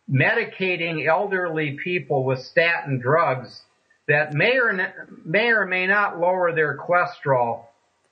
[0.09, 3.61] medicating elderly people with statin drugs
[4.07, 4.93] that may or
[5.25, 7.63] may or may not lower their cholesterol,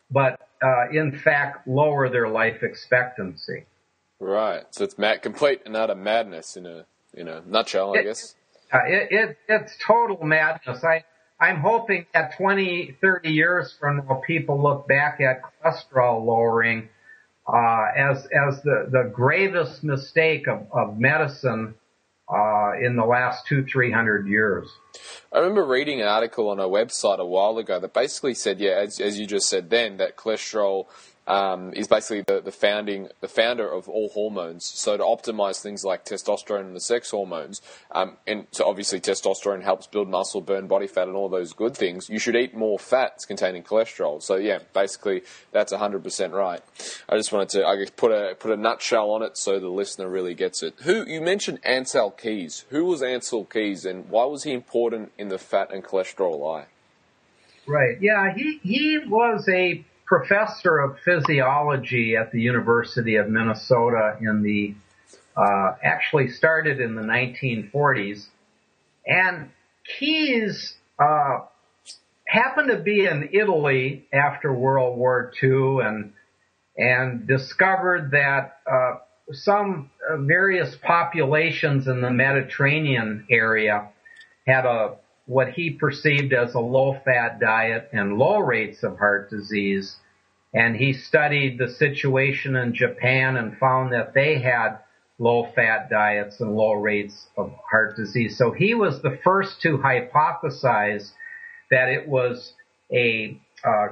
[0.10, 3.66] but uh, in fact lower their life expectancy.
[4.20, 4.64] Right.
[4.72, 8.34] So it's mad, complete and utter madness in a in a nutshell, I it, guess.
[8.74, 10.84] Uh, it, it, it's total madness.
[10.84, 11.04] I
[11.44, 16.88] I'm hoping that 20, 30 years from now, people look back at cholesterol lowering
[17.46, 21.76] uh, as as the the gravest mistake of, of medicine
[22.34, 24.70] uh, in the last two, three hundred years.
[25.34, 28.76] I remember reading an article on a website a while ago that basically said, yeah,
[28.76, 30.86] as, as you just said then, that cholesterol
[31.28, 34.66] um, is basically the, the founding the founder of all hormones.
[34.66, 39.64] So to optimize things like testosterone and the sex hormones, um, and so obviously testosterone
[39.64, 42.10] helps build muscle, burn body fat, and all those good things.
[42.10, 44.22] You should eat more fats containing cholesterol.
[44.22, 46.62] So yeah, basically that's hundred percent right.
[47.10, 50.10] I just wanted to I put a put a nutshell on it so the listener
[50.10, 50.76] really gets it.
[50.84, 52.66] Who you mentioned Ancel Keys?
[52.70, 56.66] Who was Ancel Keys, and why was he important in the fat and cholesterol lie?
[57.66, 58.00] Right.
[58.02, 64.76] Yeah, he he was a professor of physiology at the University of Minnesota in the
[65.36, 68.28] uh, actually started in the 1940s,
[69.08, 69.50] and
[69.98, 71.40] Keys uh,
[72.28, 76.14] happened to be in Italy after World War II and
[76.78, 78.98] and discovered that uh,
[79.32, 83.90] some uh, various populations in the Mediterranean area
[84.48, 89.30] had a what he perceived as a low fat diet and low rates of heart
[89.30, 89.96] disease.
[90.54, 94.80] And he studied the situation in Japan and found that they had
[95.18, 98.38] low fat diets and low rates of heart disease.
[98.38, 101.12] So he was the first to hypothesize
[101.72, 102.54] that it was
[102.92, 103.88] a uh,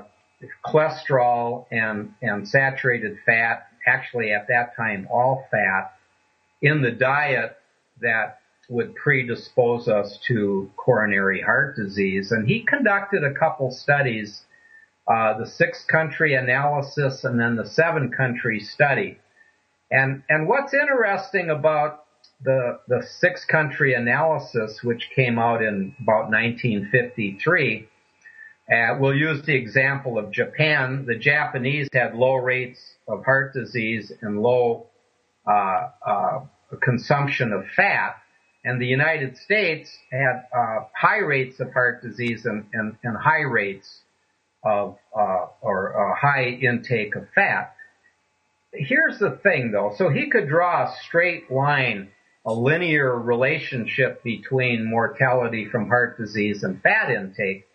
[0.65, 5.93] cholesterol and, and saturated fat, actually at that time all fat,
[6.61, 7.57] in the diet
[8.01, 8.40] that
[8.71, 12.31] would predispose us to coronary heart disease.
[12.31, 14.43] And he conducted a couple studies,
[15.07, 19.19] uh, the six country analysis and then the seven country study.
[19.91, 22.05] And, and what's interesting about
[22.45, 27.89] the, the six country analysis, which came out in about 1953,
[28.71, 31.03] uh, we'll use the example of Japan.
[31.05, 34.87] The Japanese had low rates of heart disease and low
[35.45, 36.39] uh, uh,
[36.81, 38.15] consumption of fat
[38.63, 43.41] and the United States had uh, high rates of heart disease and, and, and high
[43.41, 44.01] rates
[44.63, 47.75] of uh, or uh, high intake of fat.
[48.73, 49.93] Here's the thing, though.
[49.97, 52.09] So he could draw a straight line,
[52.45, 57.67] a linear relationship between mortality from heart disease and fat intake.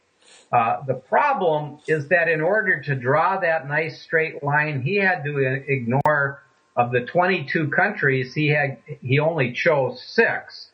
[0.53, 5.25] Uh, the problem is that in order to draw that nice straight line, he had
[5.25, 6.43] to ignore
[6.77, 10.69] of the 22 countries he had he only chose six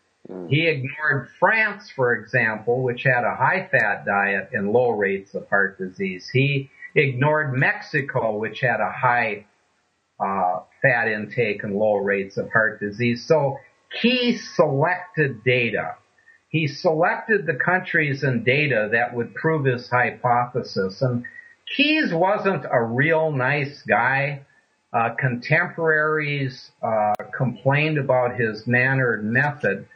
[0.49, 5.49] he ignored France, for example, which had a high fat diet and low rates of
[5.49, 6.29] heart disease.
[6.33, 9.47] He ignored Mexico, which had a high
[10.21, 13.25] uh, fat intake and low rates of heart disease.
[13.27, 13.59] So
[14.01, 15.97] Keys selected data.
[16.49, 21.01] He selected the countries and data that would prove his hypothesis.
[21.01, 21.25] And
[21.75, 24.45] Keys wasn't a real nice guy.
[24.93, 29.87] Uh, contemporaries uh, complained about his manner and method.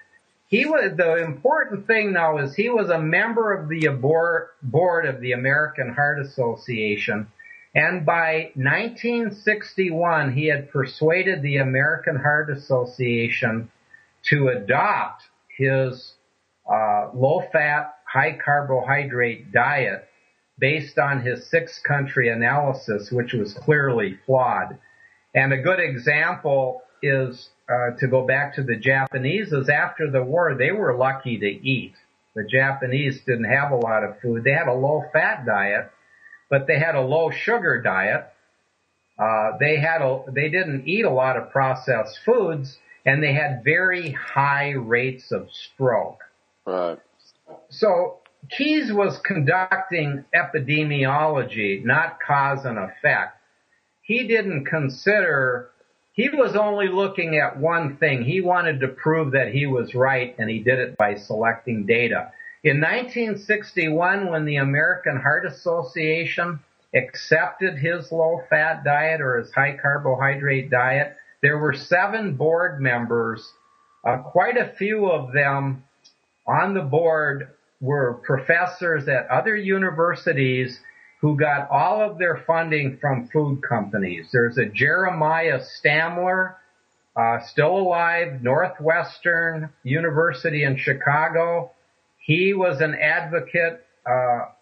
[0.49, 5.21] He was the important thing now is he was a member of the board of
[5.21, 7.27] the American Heart Association,
[7.75, 13.71] and by 1961 he had persuaded the American Heart Association
[14.31, 16.15] to adopt his
[16.73, 20.09] uh, low-fat, high-carbohydrate diet
[20.59, 24.79] based on his six-country analysis, which was clearly flawed.
[25.35, 30.23] And a good example is uh, to go back to the Japanese is after the
[30.23, 31.95] war they were lucky to eat.
[32.35, 34.45] The Japanese didn't have a lot of food.
[34.45, 35.91] They had a low fat diet,
[36.51, 38.27] but they had a low sugar diet.
[39.19, 42.77] Uh, they had a, they didn't eat a lot of processed foods
[43.07, 46.21] and they had very high rates of stroke.
[46.67, 46.99] Right.
[47.71, 48.19] So
[48.51, 53.37] Keys was conducting epidemiology, not cause and effect
[54.07, 55.71] he didn't consider,
[56.17, 58.25] he was only looking at one thing.
[58.25, 62.33] He wanted to prove that he was right and he did it by selecting data.
[62.65, 66.59] In 1961, when the American Heart Association
[66.95, 73.53] accepted his low fat diet or his high carbohydrate diet, there were seven board members.
[74.03, 75.85] Uh, quite a few of them
[76.47, 77.49] on the board
[77.81, 80.81] were professors at other universities
[81.21, 84.29] who got all of their funding from food companies.
[84.33, 86.57] There's a Jeremiah Stamler,
[87.17, 91.73] uh, still alive, Northwestern University in Chicago.
[92.19, 94.13] He was an advocate, uh,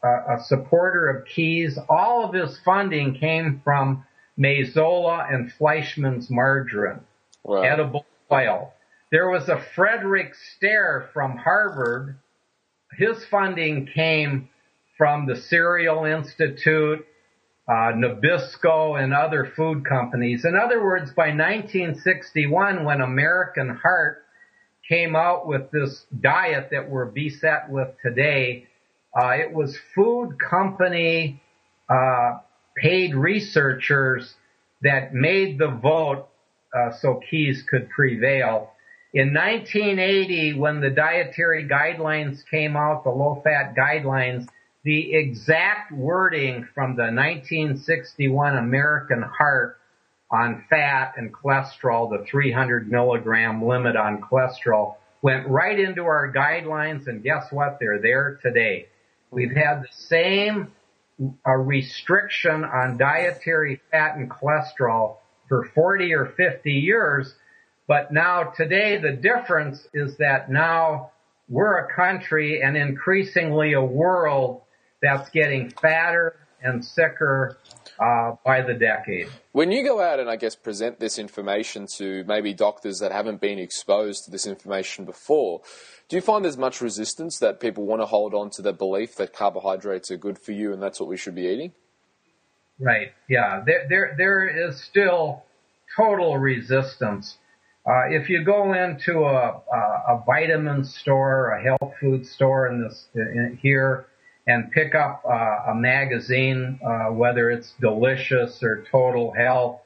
[0.02, 1.78] a, a supporter of Keys.
[1.88, 4.04] All of his funding came from
[4.38, 7.00] Mazola and Fleischmann's margarine,
[7.42, 7.62] wow.
[7.62, 8.72] edible oil.
[9.10, 12.18] There was a Frederick Stare from Harvard.
[12.96, 14.48] His funding came
[14.96, 17.04] from the Cereal Institute,
[17.68, 20.44] uh, Nabisco, and other food companies.
[20.44, 24.24] In other words, by 1961, when American Heart
[24.88, 28.66] came out with this diet that we're beset with today,
[29.18, 31.40] uh, it was food company
[31.88, 32.38] uh,
[32.76, 34.34] paid researchers
[34.82, 36.28] that made the vote
[36.74, 38.70] uh, so Keys could prevail.
[39.12, 44.46] In 1980, when the dietary guidelines came out, the low-fat guidelines,
[44.84, 49.78] the exact wording from the 1961 American Heart
[50.30, 57.06] on fat and cholesterol, the 300 milligram limit on cholesterol, went right into our guidelines,
[57.06, 57.78] and guess what?
[57.80, 58.88] They're there today.
[59.30, 60.70] We've had the same
[61.46, 65.16] uh, restriction on dietary fat and cholesterol
[65.48, 67.34] for 40 or 50 years,
[67.86, 71.12] but now today the difference is that now
[71.48, 74.63] we're a country and increasingly a world
[75.02, 77.58] that's getting fatter and sicker
[78.00, 79.28] uh, by the decade.
[79.52, 83.40] When you go out and I guess present this information to maybe doctors that haven't
[83.40, 85.60] been exposed to this information before,
[86.08, 89.16] do you find there's much resistance that people want to hold on to the belief
[89.16, 91.72] that carbohydrates are good for you and that's what we should be eating?
[92.80, 93.12] Right.
[93.28, 93.62] Yeah.
[93.64, 95.44] There, there, there is still
[95.96, 97.38] total resistance.
[97.86, 102.82] Uh, if you go into a, a, a, vitamin store, a health food store in
[102.82, 104.06] this in, here,
[104.46, 109.80] and pick up uh, a magazine, uh, whether it's Delicious or Total Health.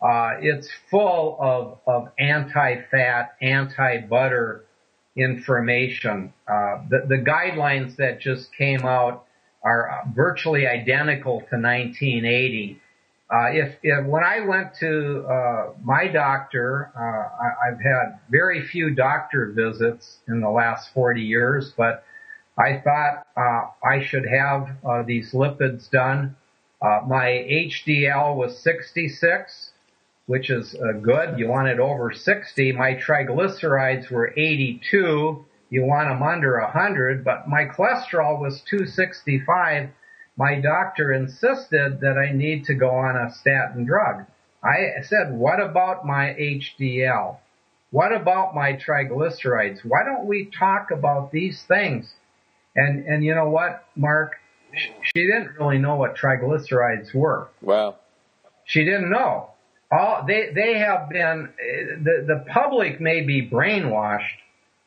[0.00, 4.64] Uh, it's full of, of anti-fat, anti-butter
[5.16, 6.32] information.
[6.48, 9.24] Uh, the, the guidelines that just came out
[9.62, 12.80] are virtually identical to 1980.
[13.30, 18.94] Uh, if, if, when I went to uh, my doctor, I, I've had very few
[18.94, 22.04] doctor visits in the last 40 years, but
[22.58, 26.36] I thought uh, I should have uh, these lipids done.
[26.82, 29.70] Uh, my HDL was 66,
[30.26, 31.38] which is uh, good.
[31.38, 32.72] You want it over 60.
[32.72, 35.44] My triglycerides were 82.
[35.70, 39.88] You want them under 100, but my cholesterol was 265.
[40.36, 44.26] My doctor insisted that I need to go on a statin drug.
[44.62, 47.38] I said, what about my HDL?
[47.90, 49.84] What about my triglycerides?
[49.84, 52.14] Why don't we talk about these things?
[52.74, 54.36] And and you know what, Mark?
[54.74, 57.48] She didn't really know what triglycerides were.
[57.60, 57.96] Wow.
[58.64, 59.50] She didn't know.
[59.90, 61.50] All they they have been
[62.02, 64.38] the the public may be brainwashed,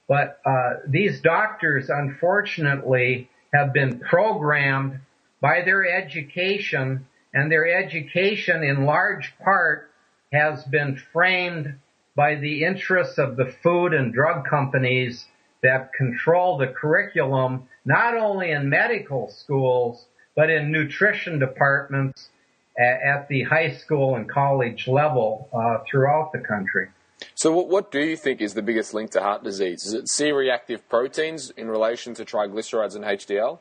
[0.08, 5.00] but uh, these doctors unfortunately have been programmed
[5.40, 9.92] by their education, and their education in large part
[10.34, 11.76] has been framed
[12.16, 15.26] by the interests of the food and drug companies
[15.62, 20.06] that control the curriculum, not only in medical schools,
[20.36, 22.30] but in nutrition departments
[22.78, 26.90] at the high school and college level uh, throughout the country.
[27.34, 29.86] So, what, what, do you think is the biggest link to heart disease?
[29.86, 33.60] Is it C-reactive proteins in relation to triglycerides and HDL?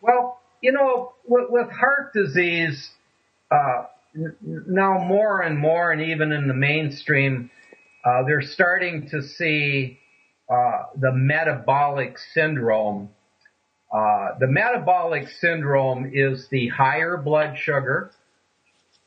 [0.00, 2.90] Well, you know, with, with heart disease,
[3.50, 3.84] uh,
[4.14, 7.50] now more and more, and even in the mainstream,
[8.04, 10.00] uh, they're starting to see
[10.50, 13.10] uh, the metabolic syndrome.
[13.92, 18.10] Uh, the metabolic syndrome is the higher blood sugar,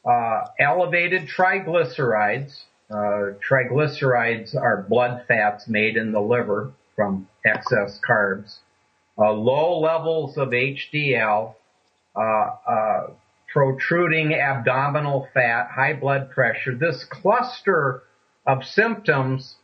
[0.05, 2.65] uh, elevated triglycerides.
[2.91, 8.59] Uh, triglycerides are blood fats made in the liver from excess carbs.
[9.17, 11.55] Uh, low levels of HDL,
[12.15, 13.07] uh, uh,
[13.51, 16.75] protruding abdominal fat, high blood pressure.
[16.75, 18.03] This cluster
[18.45, 19.55] of symptoms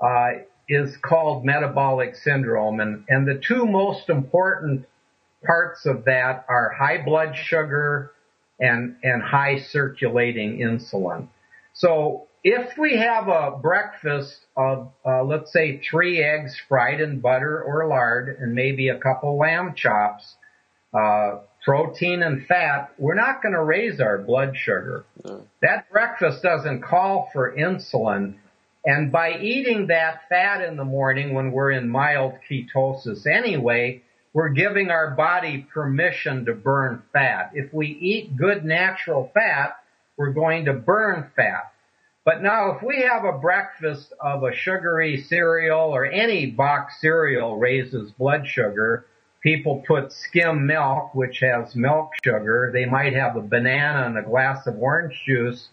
[0.00, 0.30] uh,
[0.68, 4.86] is called metabolic syndrome, and, and the two most important
[5.44, 8.12] parts of that are high blood sugar
[8.58, 11.28] and, and high circulating insulin.
[11.74, 17.62] So if we have a breakfast of, uh, let's say three eggs fried in butter
[17.62, 20.36] or lard and maybe a couple lamb chops,
[20.94, 25.04] uh, protein and fat, we're not going to raise our blood sugar.
[25.24, 25.42] No.
[25.60, 28.36] That breakfast doesn't call for insulin.
[28.86, 34.50] And by eating that fat in the morning when we're in mild ketosis anyway, we're
[34.50, 37.50] giving our body permission to burn fat.
[37.54, 39.76] If we eat good natural fat,
[40.16, 41.72] we're going to burn fat.
[42.24, 47.56] But now if we have a breakfast of a sugary cereal or any box cereal
[47.56, 49.06] raises blood sugar,
[49.42, 52.70] people put skim milk, which has milk sugar.
[52.72, 55.68] They might have a banana and a glass of orange juice.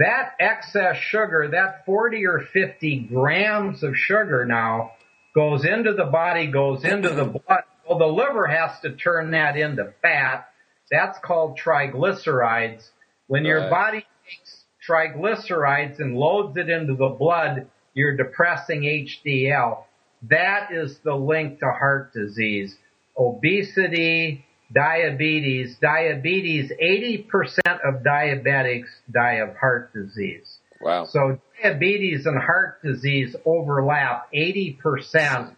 [0.00, 4.92] That excess sugar, that 40 or 50 grams of sugar now
[5.34, 9.58] goes into the body, goes into the blood, well, the liver has to turn that
[9.58, 10.48] into fat.
[10.90, 12.88] That's called triglycerides.
[13.26, 13.70] When your right.
[13.70, 19.84] body takes triglycerides and loads it into the blood, you're depressing HDL.
[20.30, 22.74] That is the link to heart disease.
[23.18, 30.58] Obesity, diabetes, diabetes, 80% of diabetics die of heart disease.
[30.80, 31.06] Wow.
[31.06, 35.54] So diabetes and heart disease overlap 80%.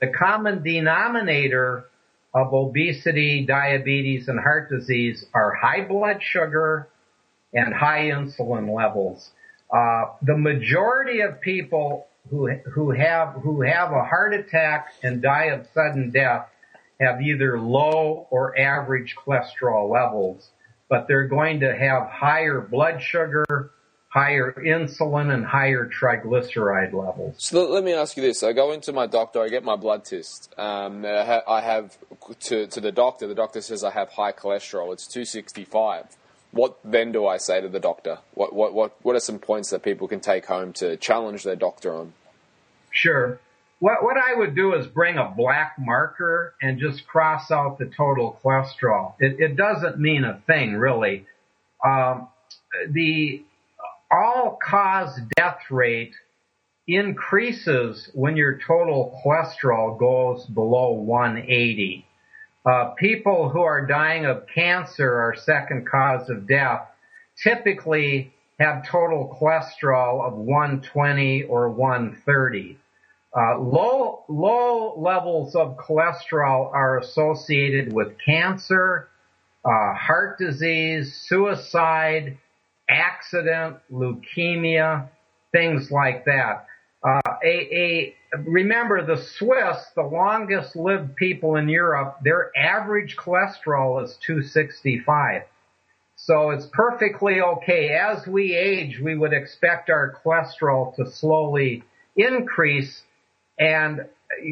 [0.00, 1.86] The common denominator
[2.34, 6.88] of obesity, diabetes, and heart disease are high blood sugar
[7.54, 9.30] and high insulin levels.
[9.74, 15.44] Uh, the majority of people who who have who have a heart attack and die
[15.44, 16.48] of sudden death
[17.00, 20.50] have either low or average cholesterol levels,
[20.88, 23.44] but they're going to have higher blood sugar,
[24.08, 27.34] higher insulin and higher triglyceride levels.
[27.38, 30.04] So let me ask you this: I go into my doctor, I get my blood
[30.04, 30.54] test.
[30.56, 31.96] Um, I have
[32.40, 33.26] to to the doctor.
[33.26, 34.92] The doctor says I have high cholesterol.
[34.92, 36.06] It's two sixty five.
[36.52, 38.18] What then do I say to the doctor?
[38.32, 41.56] What what what what are some points that people can take home to challenge their
[41.56, 42.14] doctor on?
[42.90, 43.38] Sure.
[43.78, 47.90] What what I would do is bring a black marker and just cross out the
[47.94, 49.14] total cholesterol.
[49.20, 51.26] It, it doesn't mean a thing really.
[51.84, 52.28] Um,
[52.90, 53.42] the
[54.10, 56.14] all cause death rate
[56.86, 62.06] increases when your total cholesterol goes below 180.
[62.64, 66.88] Uh, people who are dying of cancer, our second cause of death,
[67.42, 72.78] typically have total cholesterol of 120 or 130.
[73.36, 79.08] Uh, low low levels of cholesterol are associated with cancer,
[79.62, 82.38] uh, heart disease, suicide,
[82.88, 85.06] accident, leukemia,
[85.52, 86.66] things like that.
[87.06, 94.02] Uh, a, a, remember the Swiss, the longest lived people in Europe, their average cholesterol
[94.02, 95.42] is 265.
[96.16, 97.90] So it's perfectly okay.
[97.90, 101.84] As we age, we would expect our cholesterol to slowly
[102.16, 103.02] increase
[103.58, 104.06] and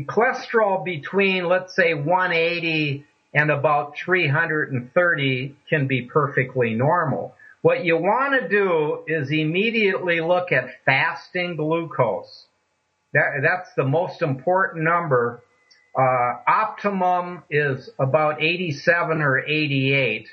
[0.07, 7.35] cholesterol between, let's say, 180 and about 330 can be perfectly normal.
[7.63, 12.45] What you want to do is immediately look at fasting glucose.
[13.13, 15.43] That, that's the most important number.
[15.97, 20.29] Uh, optimum is about 87 or 88.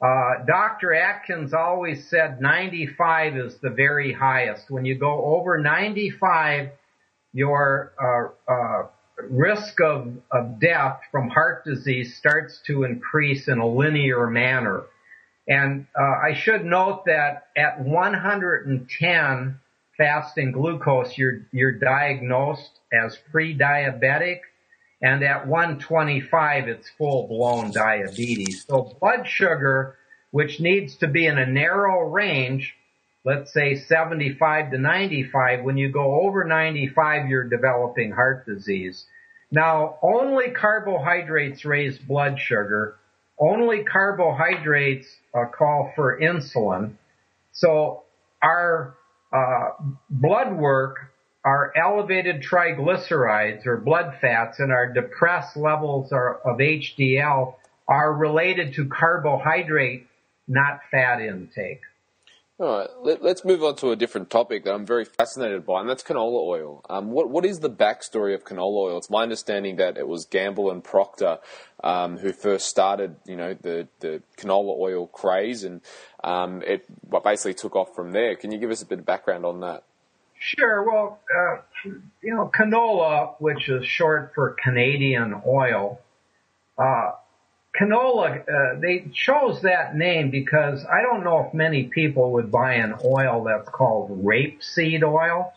[0.00, 0.92] Uh, Dr.
[0.94, 4.70] Atkins always said 95 is the very highest.
[4.70, 6.68] When you go over 95,
[7.34, 8.86] your uh, uh,
[9.28, 14.84] risk of, of death from heart disease starts to increase in a linear manner.
[15.46, 19.60] And uh, I should note that at 110,
[19.96, 24.38] fasting glucose, you're, you're diagnosed as pre-diabetic.
[25.02, 28.64] And at 125, it's full blown diabetes.
[28.66, 29.96] So blood sugar,
[30.30, 32.74] which needs to be in a narrow range,
[33.24, 39.06] let's say 75 to 95, when you go over 95, you're developing heart disease.
[39.50, 42.96] Now, only carbohydrates raise blood sugar.
[43.38, 46.94] Only carbohydrates uh, call for insulin.
[47.52, 48.02] So
[48.42, 48.94] our
[49.32, 49.70] uh,
[50.10, 51.10] blood work,
[51.44, 57.54] our elevated triglycerides or blood fats and our depressed levels are, of HDL
[57.88, 60.06] are related to carbohydrate,
[60.46, 61.80] not fat intake.
[62.60, 65.80] All right, Let, us move on to a different topic that I'm very fascinated by,
[65.80, 66.84] and that's canola oil.
[66.88, 68.98] Um, what what is the backstory of canola oil?
[68.98, 71.38] It's my understanding that it was Gamble and Procter
[71.82, 75.80] um, who first started, you know, the the canola oil craze, and
[76.22, 76.86] um, it
[77.24, 78.36] basically took off from there.
[78.36, 79.82] Can you give us a bit of background on that?
[80.38, 80.84] Sure.
[80.84, 81.56] Well, uh,
[82.22, 86.00] you know, canola, which is short for Canadian oil,
[86.78, 87.12] uh,
[87.78, 92.74] canola, uh, they chose that name because I don't know if many people would buy
[92.74, 95.52] an oil that's called rapeseed oil.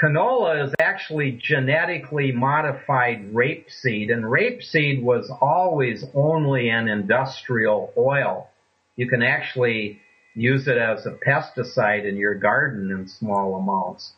[0.00, 8.48] Canola is actually genetically modified rapeseed, and rapeseed was always only an industrial oil.
[8.96, 10.00] You can actually
[10.34, 14.12] use it as a pesticide in your garden in small amounts.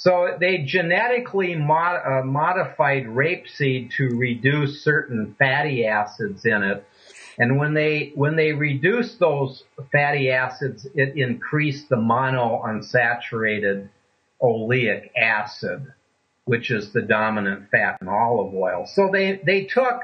[0.00, 6.86] So they genetically mod, uh, modified rapeseed to reduce certain fatty acids in it.
[7.36, 13.90] And when they, when they reduced those fatty acids, it increased the monounsaturated
[14.42, 15.92] oleic acid,
[16.46, 18.86] which is the dominant fat in olive oil.
[18.86, 20.00] So they, they took,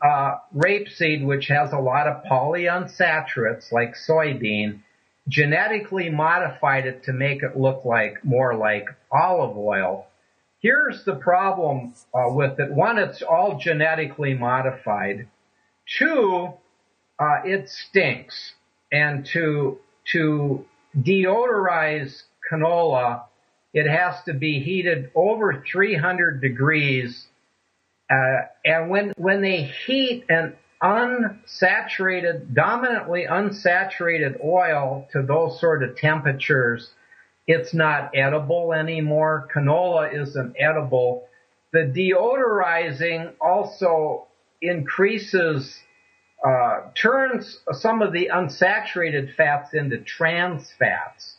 [0.00, 4.80] uh, rapeseed, which has a lot of polyunsaturates like soybean,
[5.28, 10.06] genetically modified it to make it look like more like olive oil.
[10.60, 12.72] Here's the problem uh, with it.
[12.72, 15.28] One, it's all genetically modified.
[15.98, 16.52] Two,
[17.18, 18.52] uh, it stinks.
[18.90, 19.78] And to
[20.12, 20.64] to
[20.96, 23.24] deodorize canola,
[23.74, 27.26] it has to be heated over 300 degrees.
[28.10, 35.96] Uh, and when when they heat an unsaturated, dominantly unsaturated oil to those sort of
[35.96, 36.90] temperatures,
[37.46, 39.48] it's not edible anymore.
[39.54, 41.26] Canola isn't edible.
[41.72, 44.26] The deodorizing also
[44.60, 45.78] increases,
[46.46, 51.36] uh, turns some of the unsaturated fats into trans fats.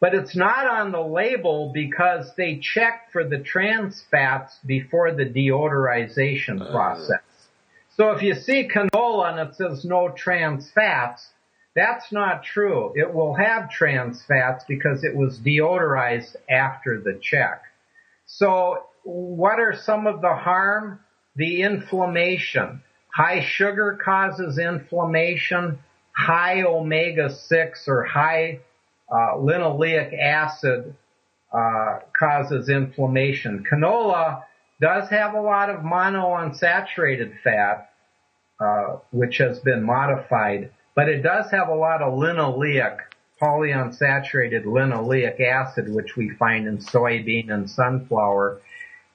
[0.00, 5.24] But it's not on the label because they check for the trans fats before the
[5.24, 6.70] deodorization uh.
[6.70, 7.20] process.
[7.96, 11.30] So if you see canola and it says no trans fats,
[11.74, 12.92] that's not true.
[12.94, 17.62] It will have trans fats because it was deodorized after the check.
[18.26, 21.00] So what are some of the harm?
[21.36, 22.82] The inflammation.
[23.14, 25.78] High sugar causes inflammation.
[26.12, 28.60] High omega-6 or high
[29.10, 30.94] uh, linoleic acid
[31.50, 33.64] uh, causes inflammation.
[33.70, 34.42] Canola
[34.80, 37.90] does have a lot of monounsaturated fat,
[38.60, 42.98] uh, which has been modified, but it does have a lot of linoleic,
[43.40, 48.60] polyunsaturated linoleic acid, which we find in soybean and sunflower.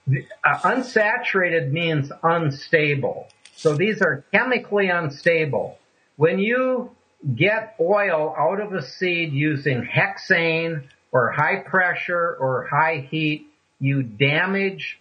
[0.07, 3.27] Uh, unsaturated means unstable.
[3.55, 5.77] So these are chemically unstable.
[6.17, 6.91] When you
[7.35, 13.47] get oil out of a seed using hexane or high pressure or high heat,
[13.79, 14.99] you damage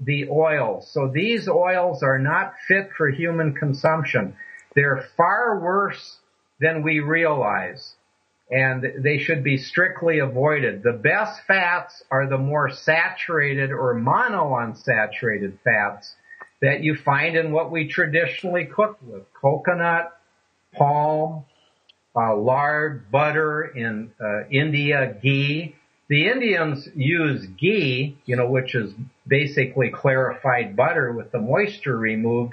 [0.00, 0.90] the oils.
[0.92, 4.34] So these oils are not fit for human consumption.
[4.74, 6.18] They're far worse
[6.60, 7.94] than we realize
[8.50, 10.82] and they should be strictly avoided.
[10.82, 16.14] The best fats are the more saturated or monounsaturated fats
[16.60, 19.22] that you find in what we traditionally cook with.
[19.40, 20.18] Coconut,
[20.74, 21.44] palm,
[22.16, 25.76] uh, lard, butter, in uh, India, ghee.
[26.08, 28.92] The Indians use ghee, you know, which is
[29.30, 32.52] basically clarified butter with the moisture removed.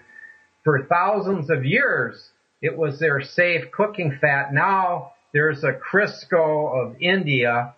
[0.63, 2.29] For thousands of years,
[2.61, 4.53] it was their safe cooking fat.
[4.53, 7.73] Now there's a Crisco of India.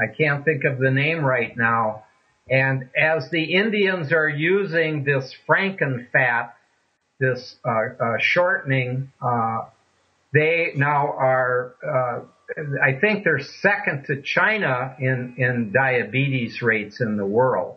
[0.00, 2.04] I can't think of the name right now.
[2.50, 6.52] And as the Indians are using this frankenfat,
[7.20, 9.66] this uh, uh, shortening, uh,
[10.32, 12.24] they now are uh,
[12.82, 17.76] I think they're second to China in, in diabetes rates in the world.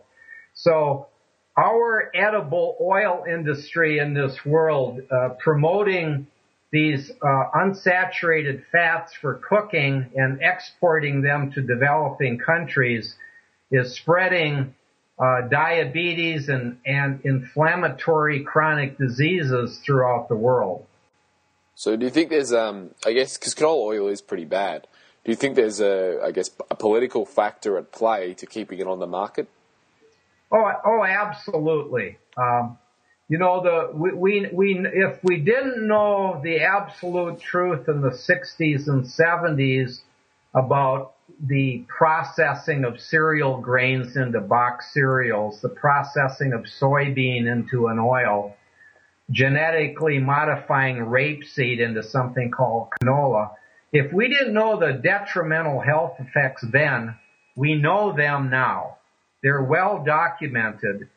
[0.54, 1.08] So
[1.56, 6.26] our edible oil industry in this world, uh, promoting
[6.70, 13.14] these uh, unsaturated fats for cooking and exporting them to developing countries
[13.70, 14.74] is spreading
[15.18, 20.86] uh, diabetes and, and inflammatory chronic diseases throughout the world.
[21.74, 24.86] So, do you think there's, um, I guess, because canola oil is pretty bad.
[25.24, 28.86] Do you think there's a, I guess, a political factor at play to keeping it
[28.86, 29.48] on the market?
[30.52, 32.18] Oh, oh, absolutely.
[32.36, 32.78] Um,
[33.28, 38.10] you know, the we, we we if we didn't know the absolute truth in the
[38.10, 40.00] 60s and 70s
[40.54, 47.98] about the processing of cereal grains into box cereals, the processing of soybean into an
[47.98, 48.54] oil,
[49.30, 53.52] genetically modifying rapeseed into something called canola.
[53.92, 57.16] If we didn't know the detrimental health effects then,
[57.56, 58.98] we know them now.
[59.42, 61.08] They're well documented.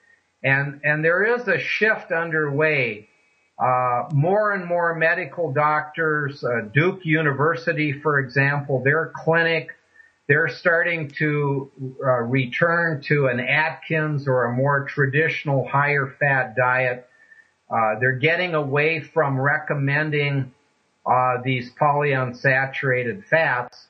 [0.44, 3.10] And, and there is a shift underway.
[3.58, 9.70] Uh, more and more medical doctors, uh, Duke University, for example, their clinic
[10.28, 11.72] they're starting to
[12.04, 17.08] uh, return to an Atkins or a more traditional higher fat diet.
[17.70, 20.52] Uh, they're getting away from recommending
[21.06, 23.86] uh, these polyunsaturated fats.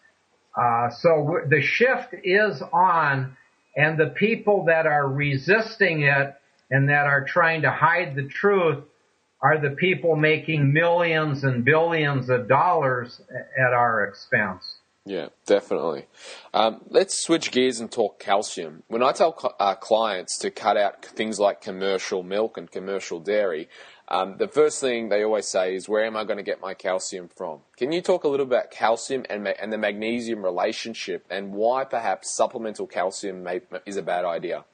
[0.57, 3.37] Uh, so the shift is on,
[3.75, 6.35] and the people that are resisting it
[6.71, 8.83] and that are trying to hide the truth
[9.41, 14.77] are the people making millions and billions of dollars at our expense.
[15.07, 16.07] Yeah, definitely.
[16.51, 18.81] Um, let's switch gears and talk calcium.
[18.87, 23.69] When I tell uh, clients to cut out things like commercial milk and commercial dairy,
[24.07, 26.73] um, the first thing they always say is, "Where am I going to get my
[26.73, 31.25] calcium from?" Can you talk a little about calcium and, ma- and the magnesium relationship,
[31.29, 34.65] and why perhaps supplemental calcium may- is a bad idea?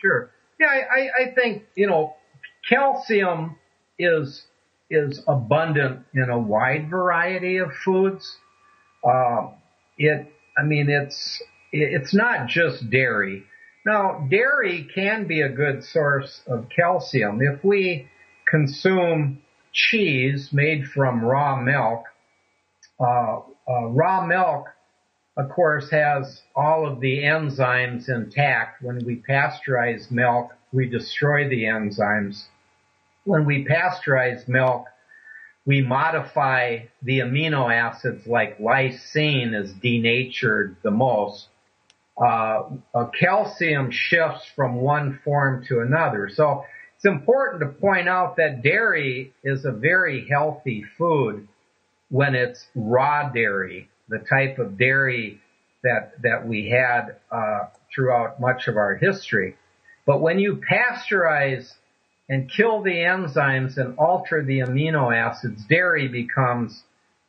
[0.00, 0.30] Sure.
[0.60, 2.14] Yeah, I, I think you know
[2.68, 3.56] calcium
[3.98, 4.44] is
[4.90, 8.36] is abundant in a wide variety of foods.
[9.02, 9.48] Uh,
[9.96, 11.42] it, I mean, it's,
[11.72, 13.44] it's not just dairy.
[13.86, 17.40] Now, dairy can be a good source of calcium.
[17.40, 18.08] If we
[18.52, 19.40] consume
[19.72, 22.04] cheese made from raw milk,
[23.00, 24.66] uh, uh, raw milk,
[25.38, 28.82] of course, has all of the enzymes intact.
[28.82, 32.44] When we pasteurize milk, we destroy the enzymes.
[33.24, 34.84] When we pasteurize milk,
[35.64, 41.46] we modify the amino acids like lysine is denatured the most.
[42.20, 46.28] Uh, uh, calcium shifts from one form to another.
[46.30, 46.64] So
[47.02, 51.48] it's important to point out that dairy is a very healthy food
[52.10, 55.40] when it's raw dairy, the type of dairy
[55.82, 59.56] that that we had uh, throughout much of our history.
[60.06, 61.72] But when you pasteurize
[62.28, 66.84] and kill the enzymes and alter the amino acids, dairy becomes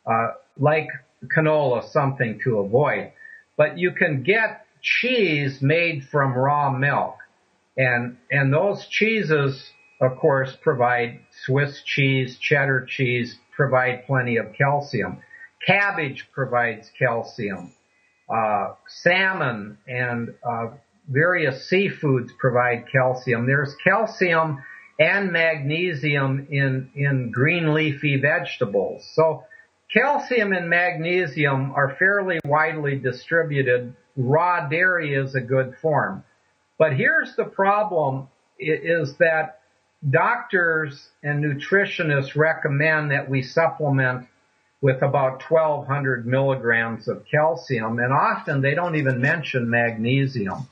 [0.06, 0.90] uh, like
[1.36, 3.12] canola something to avoid.
[3.58, 7.18] But you can get cheese made from raw milk,
[7.78, 9.72] and and those cheeses,
[10.02, 15.22] of course, provide Swiss cheese, cheddar cheese, provide plenty of calcium.
[15.66, 17.74] Cabbage provides calcium.
[18.30, 20.68] Uh, salmon and uh,
[21.10, 23.46] various seafoods provide calcium.
[23.46, 24.64] There's calcium
[25.00, 29.04] and magnesium in, in green leafy vegetables.
[29.14, 29.44] So
[29.94, 33.96] calcium and magnesium are fairly widely distributed.
[34.16, 36.24] Raw dairy is a good form.
[36.78, 38.28] But here's the problem
[38.60, 39.62] is that
[40.10, 44.28] doctors and nutritionists recommend that we supplement
[44.82, 50.68] with about 1200 milligrams of calcium and often they don't even mention magnesium.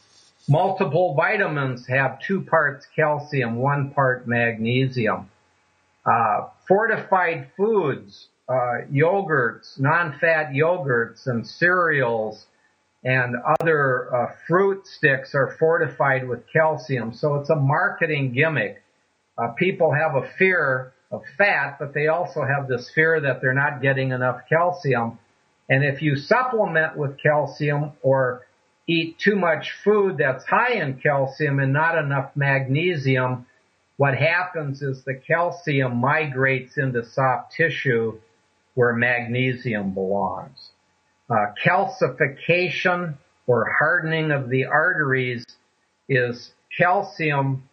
[0.49, 5.29] Multiple vitamins have two parts calcium, one part magnesium.
[6.05, 12.47] Uh, fortified foods, uh, yogurts, non-fat yogurts and cereals
[13.03, 17.13] and other uh, fruit sticks are fortified with calcium.
[17.13, 18.83] So it's a marketing gimmick.
[19.37, 23.53] Uh, people have a fear of fat, but they also have this fear that they're
[23.53, 25.17] not getting enough calcium.
[25.69, 28.45] And if you supplement with calcium or
[28.87, 33.45] eat too much food that's high in calcium and not enough magnesium,
[33.97, 38.19] what happens is the calcium migrates into soft tissue
[38.73, 40.71] where magnesium belongs.
[41.31, 43.15] Uh, calcification
[43.47, 45.45] or hardening of the arteries
[46.09, 47.63] is calcium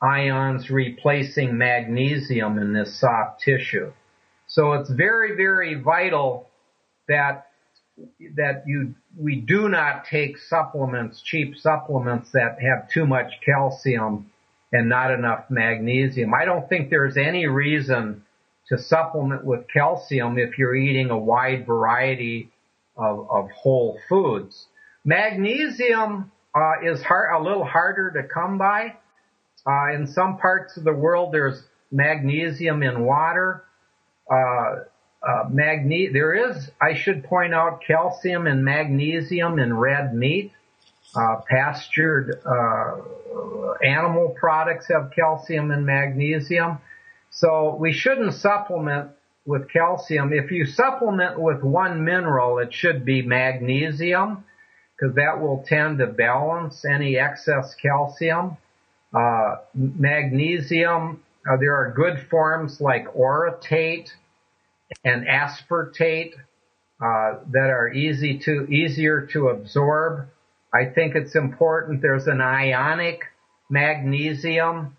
[0.00, 3.92] ions replacing magnesium in this soft tissue.
[4.46, 6.48] So it's very, very vital
[7.08, 7.48] that
[8.36, 14.30] that you we do not take supplements, cheap supplements that have too much calcium
[14.72, 16.32] and not enough magnesium.
[16.32, 18.22] I don't think there's any reason
[18.68, 22.50] to supplement with calcium if you're eating a wide variety
[23.00, 24.66] of, of whole foods.
[25.04, 28.96] Magnesium uh, is hard, a little harder to come by.
[29.66, 33.64] Uh, in some parts of the world, there's magnesium in water.
[34.30, 34.84] Uh,
[35.22, 40.52] uh, magne- there is, I should point out, calcium and magnesium in red meat.
[41.14, 42.96] Uh, pastured uh,
[43.84, 46.78] animal products have calcium and magnesium.
[47.30, 49.10] So we shouldn't supplement
[49.50, 50.32] with calcium.
[50.32, 54.44] If you supplement with one mineral, it should be magnesium
[54.94, 58.56] because that will tend to balance any excess calcium.
[59.12, 61.20] Uh, magnesium,
[61.50, 64.08] uh, there are good forms like orotate
[65.04, 66.34] and aspartate
[67.02, 70.28] uh, that are easy to easier to absorb.
[70.72, 72.02] I think it's important.
[72.02, 73.22] There's an ionic
[73.68, 74.96] magnesium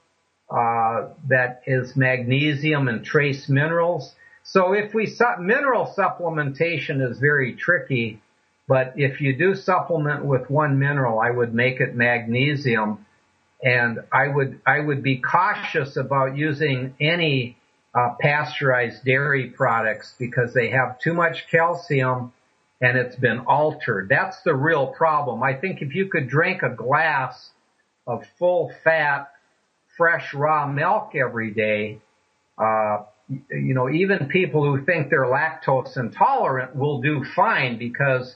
[0.49, 4.13] uh, that is magnesium and trace minerals.
[4.43, 5.05] So if we
[5.39, 8.21] mineral supplementation is very tricky,
[8.67, 13.05] but if you do supplement with one mineral, I would make it magnesium,
[13.61, 17.57] and I would I would be cautious about using any
[17.93, 22.33] uh, pasteurized dairy products because they have too much calcium
[22.81, 24.09] and it's been altered.
[24.09, 25.43] That's the real problem.
[25.43, 27.51] I think if you could drink a glass
[28.07, 29.31] of full fat,
[29.97, 31.99] fresh raw milk every day,
[32.57, 33.03] uh,
[33.49, 38.35] you know, even people who think they're lactose intolerant will do fine because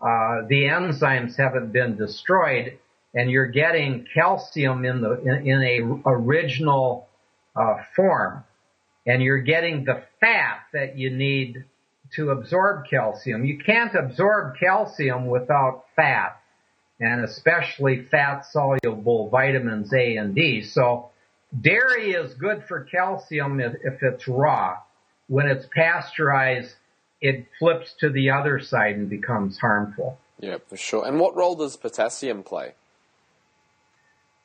[0.00, 2.78] uh, the enzymes haven't been destroyed,
[3.14, 7.08] and you're getting calcium in the in, in a original
[7.54, 8.44] uh, form
[9.06, 11.64] and you're getting the fat that you need
[12.14, 13.44] to absorb calcium.
[13.44, 16.40] You can't absorb calcium without fat,
[17.00, 20.62] and especially fat soluble vitamins A and D.
[20.62, 21.10] So
[21.60, 24.78] dairy is good for calcium if, if it's raw.
[25.28, 26.74] When it's pasteurized,
[27.20, 30.18] it flips to the other side and becomes harmful.
[30.40, 31.06] Yeah, for sure.
[31.06, 32.74] And what role does potassium play?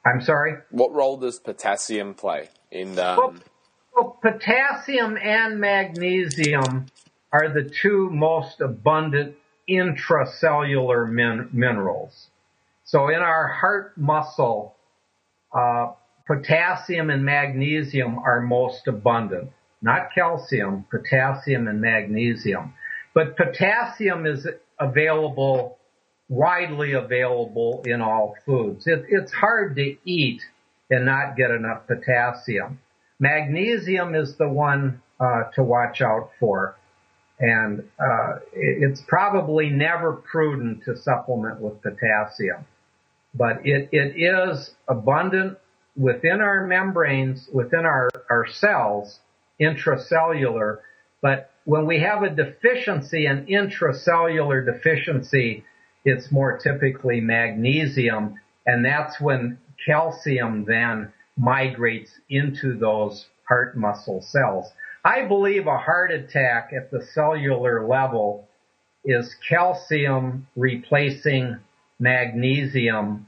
[0.06, 0.58] I'm sorry?
[0.70, 3.36] What role does potassium play in um, well,
[3.96, 6.86] well, potassium and magnesium
[7.32, 9.36] are the two most abundant
[9.68, 12.28] intracellular min- minerals.
[12.86, 14.76] So in our heart muscle,
[15.52, 15.88] uh,
[16.28, 19.50] potassium and magnesium are most abundant.
[19.82, 22.74] Not calcium, potassium and magnesium.
[23.14, 24.48] But potassium is
[24.80, 25.78] available,
[26.30, 28.86] widely available in all foods.
[28.86, 30.42] It, it's hard to eat
[30.90, 32.80] and not get enough potassium.
[33.20, 36.76] Magnesium is the one uh, to watch out for.
[37.40, 42.66] And uh, it's probably never prudent to supplement with potassium.
[43.34, 45.58] But it, it is abundant
[45.98, 49.20] within our membranes, within our, our cells,
[49.60, 50.80] intracellular.
[51.22, 55.66] But when we have a deficiency, an intracellular deficiency,
[56.06, 58.36] it's more typically magnesium.
[58.66, 64.72] And that's when calcium then migrates into those heart muscle cells.
[65.04, 68.48] I believe a heart attack at the cellular level
[69.06, 71.58] is calcium replacing
[72.00, 73.28] magnesium,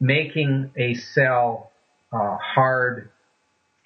[0.00, 1.70] making a cell
[2.14, 3.10] uh, hard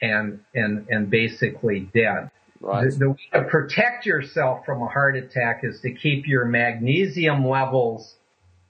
[0.00, 2.30] and and and basically dead.
[2.60, 2.90] Right.
[2.90, 7.46] The, the, way to protect yourself from a heart attack is to keep your magnesium
[7.46, 8.14] levels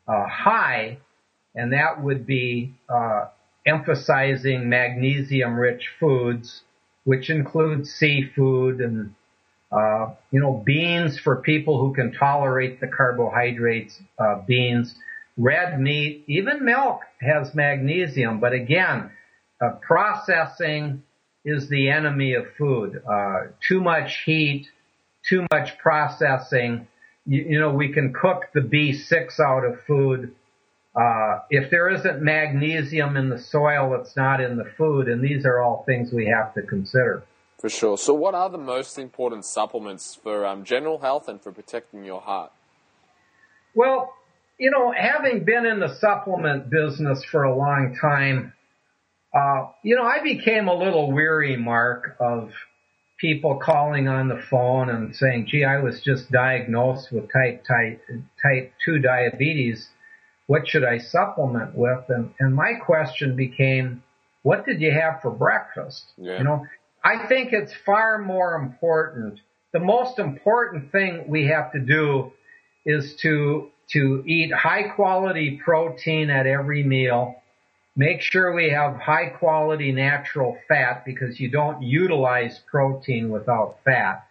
[0.06, 0.98] uh, high,
[1.54, 3.26] and that would be uh,
[3.66, 6.62] emphasizing magnesium-rich foods,
[7.04, 9.14] which include seafood and
[9.72, 13.98] uh, you know beans for people who can tolerate the carbohydrates.
[14.18, 14.94] Uh, beans,
[15.38, 19.10] red meat, even milk has magnesium, but again,
[19.60, 21.02] uh, processing
[21.44, 23.02] is the enemy of food.
[23.08, 24.68] Uh, too much heat,
[25.28, 26.86] too much processing.
[27.26, 30.34] You, you know, we can cook the B6 out of food
[30.98, 35.44] uh, if there isn't magnesium in the soil, it's not in the food, and these
[35.44, 37.22] are all things we have to consider.
[37.60, 37.96] For sure.
[37.98, 42.20] So, what are the most important supplements for um, general health and for protecting your
[42.20, 42.52] heart?
[43.74, 44.12] Well,
[44.58, 48.52] you know, having been in the supplement business for a long time,
[49.34, 52.50] uh, you know, I became a little weary, Mark, of
[53.18, 58.00] people calling on the phone and saying, gee, I was just diagnosed with type, type,
[58.42, 59.88] type 2 diabetes
[60.48, 62.04] what should I supplement with?
[62.08, 64.02] And, and my question became,
[64.42, 66.04] what did you have for breakfast?
[66.16, 66.38] Yeah.
[66.38, 66.66] You know,
[67.04, 69.40] I think it's far more important.
[69.72, 72.32] The most important thing we have to do
[72.86, 77.36] is to, to eat high quality protein at every meal
[77.98, 84.24] Make sure we have high quality natural fat because you don't utilize protein without fat.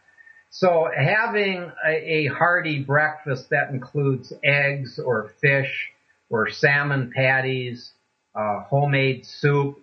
[0.52, 5.90] So having a, a hearty breakfast that includes eggs or fish
[6.30, 7.92] or salmon patties,
[8.34, 9.78] uh, homemade soup,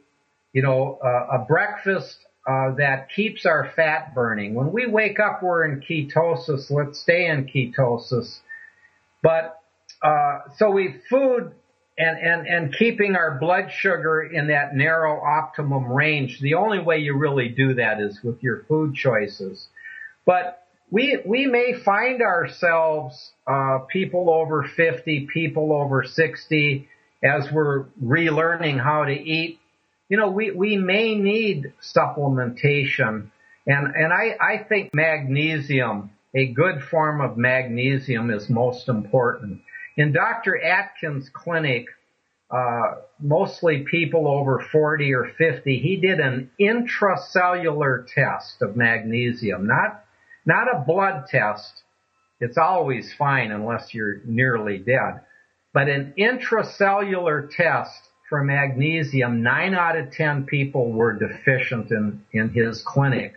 [0.54, 2.16] you know, uh, a breakfast
[2.48, 4.54] uh, that keeps our fat burning.
[4.54, 6.70] When we wake up, we're in ketosis.
[6.70, 8.38] Let's stay in ketosis.
[9.22, 9.60] But
[10.02, 11.52] uh, so we food
[11.96, 16.40] and, and, and keeping our blood sugar in that narrow optimum range.
[16.40, 19.68] The only way you really do that is with your food choices.
[20.26, 26.88] But we we may find ourselves uh, people over 50, people over 60,
[27.22, 29.58] as we're relearning how to eat.
[30.08, 33.30] You know, we we may need supplementation,
[33.66, 39.62] and and I I think magnesium, a good form of magnesium, is most important.
[39.96, 40.60] In Dr.
[40.60, 41.86] Atkins' clinic,
[42.50, 50.04] uh, mostly people over 40 or 50, he did an intracellular test of magnesium, not
[50.46, 51.82] not a blood test.
[52.40, 55.20] It's always fine unless you're nearly dead.
[55.72, 62.50] But an intracellular test for magnesium, nine out of 10 people were deficient in, in
[62.50, 63.34] his clinic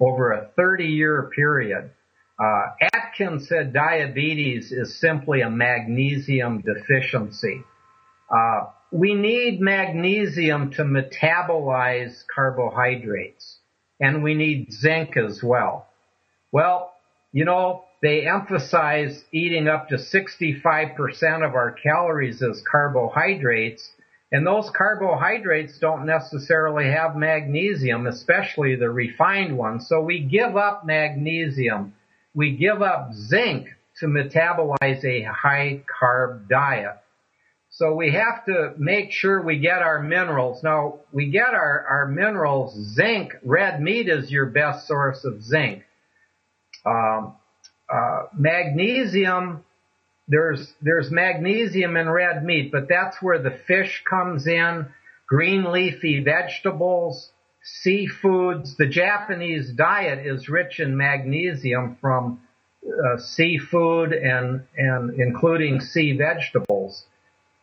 [0.00, 1.90] over a 30 year period.
[2.38, 7.62] Uh, Atkins said diabetes is simply a magnesium deficiency.
[8.30, 13.58] Uh, we need magnesium to metabolize carbohydrates,
[14.00, 15.86] and we need zinc as well.
[16.52, 16.92] Well,
[17.32, 23.90] you know, they emphasize eating up to 65% of our calories as carbohydrates,
[24.30, 29.88] and those carbohydrates don't necessarily have magnesium, especially the refined ones.
[29.88, 31.94] So we give up magnesium.
[32.36, 33.68] We give up zinc
[33.98, 36.98] to metabolize a high carb diet.
[37.70, 40.62] So we have to make sure we get our minerals.
[40.62, 45.82] Now, we get our, our minerals, zinc, red meat is your best source of zinc.
[46.84, 47.34] Um,
[47.92, 49.64] uh, magnesium,
[50.28, 54.86] there's there's magnesium in red meat, but that's where the fish comes in.
[55.26, 57.30] Green leafy vegetables,
[57.84, 58.76] seafoods.
[58.76, 62.40] The Japanese diet is rich in magnesium from
[62.86, 67.04] uh, seafood and and including sea vegetables.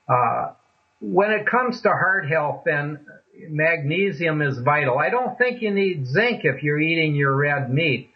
[0.08, 0.52] Uh,
[1.00, 3.00] when it comes to heart health, then
[3.50, 4.98] magnesium is vital.
[4.98, 8.12] I don't think you need zinc if you're eating your red meat,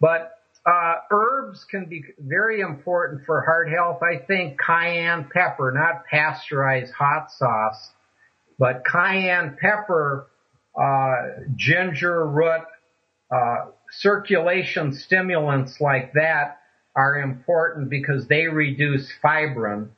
[0.00, 0.32] but
[0.64, 4.02] uh, herbs can be very important for heart health.
[4.02, 7.90] I think cayenne pepper, not pasteurized hot sauce,
[8.58, 10.26] but cayenne pepper,
[11.56, 12.62] ginger root,
[13.30, 16.60] uh, circulation stimulants like that
[16.94, 19.90] are important because they reduce fibrin.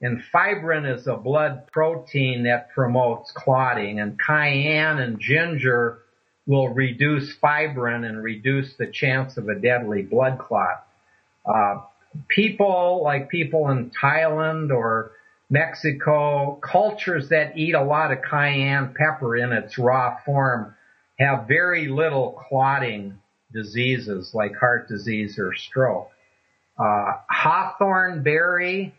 [0.00, 5.98] And fibrin is a blood protein that promotes clotting and cayenne and ginger
[6.46, 10.86] will reduce fibrin and reduce the chance of a deadly blood clot.
[11.46, 11.82] Uh,
[12.28, 15.12] people like people in Thailand or
[15.52, 20.74] Mexico, cultures that eat a lot of cayenne pepper in its raw form
[21.18, 23.18] have very little clotting
[23.52, 26.08] diseases like heart disease or stroke.
[26.78, 28.94] Uh, hawthorn berry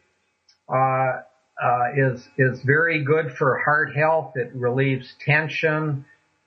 [0.70, 4.34] uh, uh, is is very good for heart health.
[4.36, 6.06] It relieves tension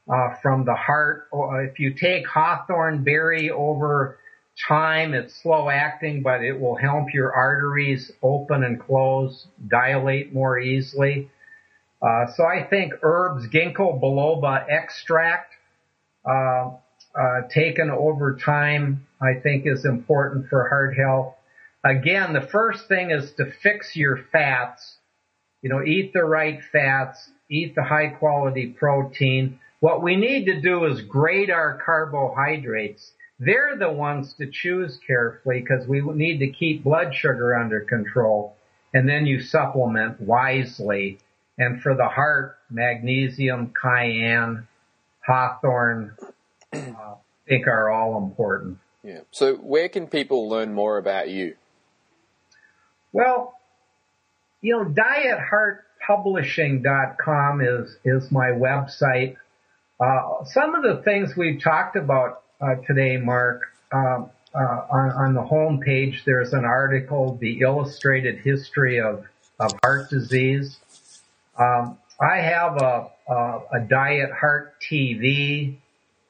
[0.09, 1.27] uh, from the heart.
[1.33, 4.19] If you take hawthorn berry over
[4.69, 10.59] time, it's slow acting, but it will help your arteries open and close, dilate more
[10.59, 11.31] easily.
[12.03, 15.55] Uh, so I think herbs, ginkgo biloba extract,
[16.29, 16.71] uh,
[17.19, 21.35] uh, taken over time, I think is important for heart health.
[21.85, 24.97] Again, the first thing is to fix your fats.
[25.63, 29.59] You know, eat the right fats, eat the high quality protein.
[29.81, 33.13] What we need to do is grade our carbohydrates.
[33.39, 38.57] They're the ones to choose carefully because we need to keep blood sugar under control.
[38.95, 41.19] And then you supplement wisely.
[41.59, 44.67] And for the heart, magnesium, cayenne,
[45.27, 46.17] hawthorn,
[46.73, 47.17] uh, I
[47.47, 48.79] think are all important.
[49.03, 49.21] Yeah.
[49.31, 51.57] So where can people learn more about you?
[53.13, 53.55] Well,
[54.61, 54.85] you know,
[56.09, 59.37] dietheartpublishing.com is, is my website.
[60.01, 62.43] Uh, some of the things we've talked about
[62.87, 64.59] today, Mark, um, uh,
[64.91, 69.25] on, on, the home page, there's an article, The Illustrated History of,
[69.61, 70.79] of Heart Disease.
[71.59, 75.77] Um, I have a, a, a, Diet Heart TV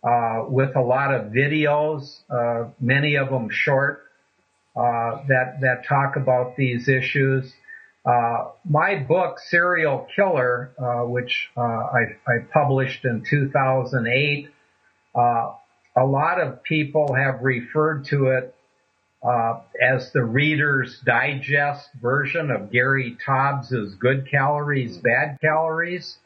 [0.03, 4.03] uh, with a lot of videos, uh, many of them short,
[4.75, 7.53] that, that talk about these issues.
[8.07, 14.49] Uh, my book, Cereal Killer, uh, which uh, I, I, published in 2008,
[15.13, 15.53] uh,
[15.97, 18.55] a lot of people have referred to it
[19.27, 26.19] uh, as the Reader's Digest version of Gary Taubes's Good Calories, Bad Calories.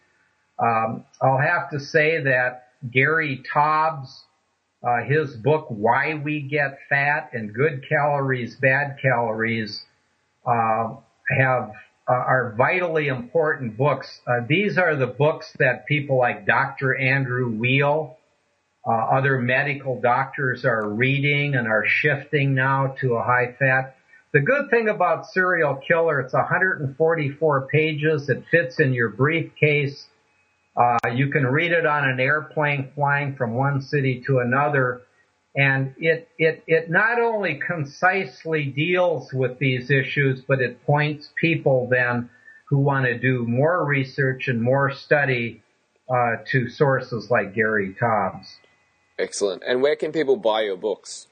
[0.58, 4.08] Um, I'll have to say that Gary Taubes,
[4.82, 9.82] uh, his book Why We Get Fat and Good Calories, Bad Calories,
[10.44, 10.96] uh,
[11.38, 11.72] have
[12.08, 14.20] uh, are vitally important books.
[14.26, 16.96] Uh, these are the books that people like Dr.
[16.96, 18.18] Andrew Weil
[18.86, 23.96] uh, other medical doctors are reading and are shifting now to a high fat.
[24.32, 28.28] The good thing about Cereal Killer, it's 144 pages.
[28.28, 30.06] It fits in your briefcase.
[30.76, 35.02] Uh, you can read it on an airplane flying from one city to another.
[35.56, 41.88] And it, it, it not only concisely deals with these issues, but it points people
[41.90, 42.30] then
[42.68, 45.60] who want to do more research and more study
[46.08, 48.46] uh, to sources like Gary Taubes.
[49.20, 49.62] Excellent.
[49.66, 51.26] And where can people buy your books?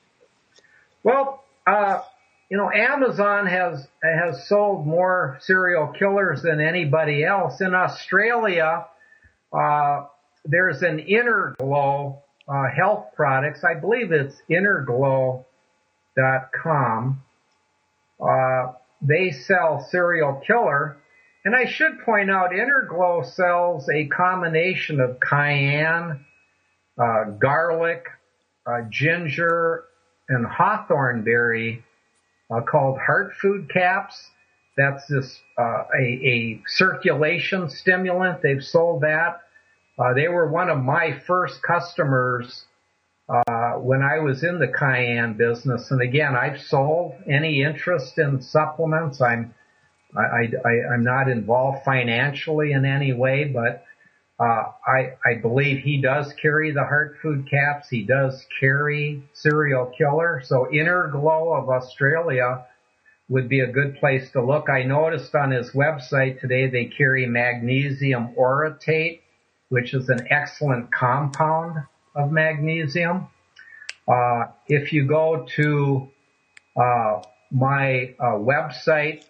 [1.02, 2.00] Well, uh,
[2.50, 7.60] you know, Amazon has has sold more cereal killers than anybody else.
[7.60, 8.86] In Australia,
[9.52, 10.06] uh,
[10.44, 13.62] there's an Inner Glow uh, health products.
[13.64, 17.22] I believe it's innerglow.com.
[18.20, 20.96] Uh, they sell cereal killer.
[21.44, 26.24] And I should point out, Innerglow sells a combination of cayenne,
[26.98, 28.04] uh, garlic,
[28.66, 29.84] uh, ginger,
[30.28, 31.84] and hawthorn berry
[32.50, 34.30] uh, called heart food caps.
[34.76, 38.42] That's this uh, a, a, circulation stimulant.
[38.42, 39.40] They've sold that.
[39.98, 42.64] Uh, they were one of my first customers
[43.28, 45.90] uh, when I was in the cayenne business.
[45.90, 49.20] And again, I've sold any interest in supplements.
[49.20, 49.54] I'm
[50.16, 53.84] I, I, I'm not involved financially in any way, but
[54.40, 57.88] uh, I, I believe he does carry the heart food caps.
[57.88, 60.42] He does carry cereal killer.
[60.44, 62.64] So Inner Glow of Australia
[63.28, 64.70] would be a good place to look.
[64.70, 69.20] I noticed on his website today they carry magnesium orotate,
[69.70, 71.78] which is an excellent compound
[72.14, 73.26] of magnesium.
[74.06, 76.08] Uh, if you go to
[76.80, 79.24] uh, my uh, website,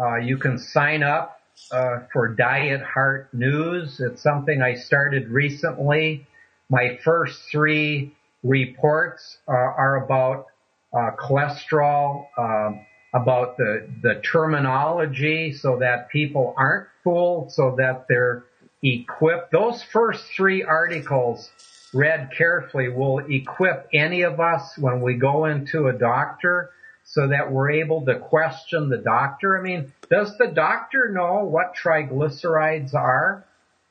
[0.00, 1.39] uh, you can sign up
[1.72, 4.00] uh, for Diet Heart News.
[4.00, 6.26] It's something I started recently.
[6.68, 10.46] My first three reports uh, are about
[10.92, 12.84] uh, cholesterol, um,
[13.14, 18.44] about the, the terminology so that people aren't fooled, so that they're
[18.82, 19.52] equipped.
[19.52, 21.50] Those first three articles
[21.92, 26.70] read carefully will equip any of us when we go into a doctor
[27.10, 29.58] so that we're able to question the doctor?
[29.58, 33.44] I mean, does the doctor know what triglycerides are?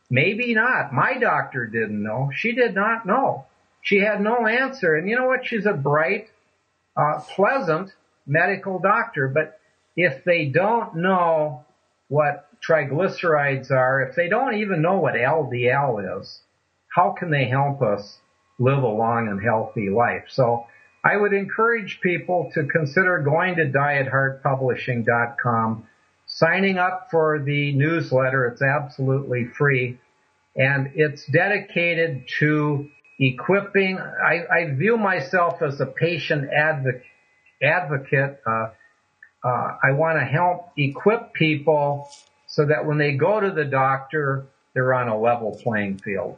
[0.10, 0.94] Maybe not.
[0.94, 2.32] My doctor didn't know.
[2.34, 3.46] She did not know.
[3.82, 4.96] She had no answer.
[4.96, 5.46] And you know what?
[5.46, 6.30] She's a bright,
[6.96, 7.92] uh, pleasant
[8.26, 9.28] medical doctor.
[9.28, 9.60] But
[9.98, 11.66] if they don't know
[12.08, 16.40] what triglycerides are, if they don't even know what LDL is,
[16.88, 18.18] how can they help us
[18.58, 20.26] live a long and healthy life?
[20.30, 20.66] So
[21.04, 25.88] I would encourage people to consider going to dietheartpublishing.com,
[26.26, 28.48] signing up for the newsletter.
[28.48, 29.98] It's absolutely free
[30.56, 32.90] and it's dedicated to
[33.20, 33.98] equipping.
[33.98, 37.04] I, I view myself as a patient advocate.
[37.62, 38.42] advocate.
[38.46, 38.72] Uh,
[39.42, 42.10] uh, I want to help equip people
[42.48, 46.38] so that when they go to the doctor, they're on a level playing field.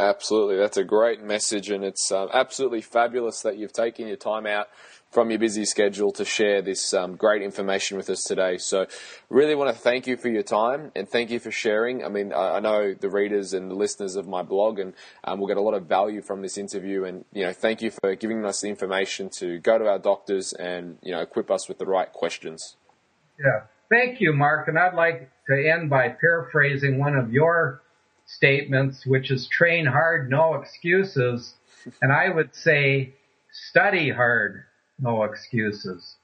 [0.00, 4.46] Absolutely, that's a great message, and it's uh, absolutely fabulous that you've taken your time
[4.46, 4.68] out
[5.10, 8.56] from your busy schedule to share this um, great information with us today.
[8.56, 8.86] So,
[9.28, 12.02] really want to thank you for your time and thank you for sharing.
[12.02, 14.94] I mean, I, I know the readers and the listeners of my blog, and
[15.24, 17.04] um, we'll get a lot of value from this interview.
[17.04, 20.54] And you know, thank you for giving us the information to go to our doctors
[20.54, 22.76] and you know equip us with the right questions.
[23.38, 24.66] Yeah, thank you, Mark.
[24.66, 27.82] And I'd like to end by paraphrasing one of your
[28.34, 31.54] statements, which is train hard, no excuses.
[32.02, 33.14] And I would say
[33.52, 34.64] study hard,
[34.98, 36.16] no excuses.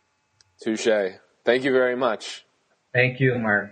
[0.63, 1.15] Touche.
[1.45, 2.45] Thank you very much.
[2.93, 3.71] Thank you, Mark.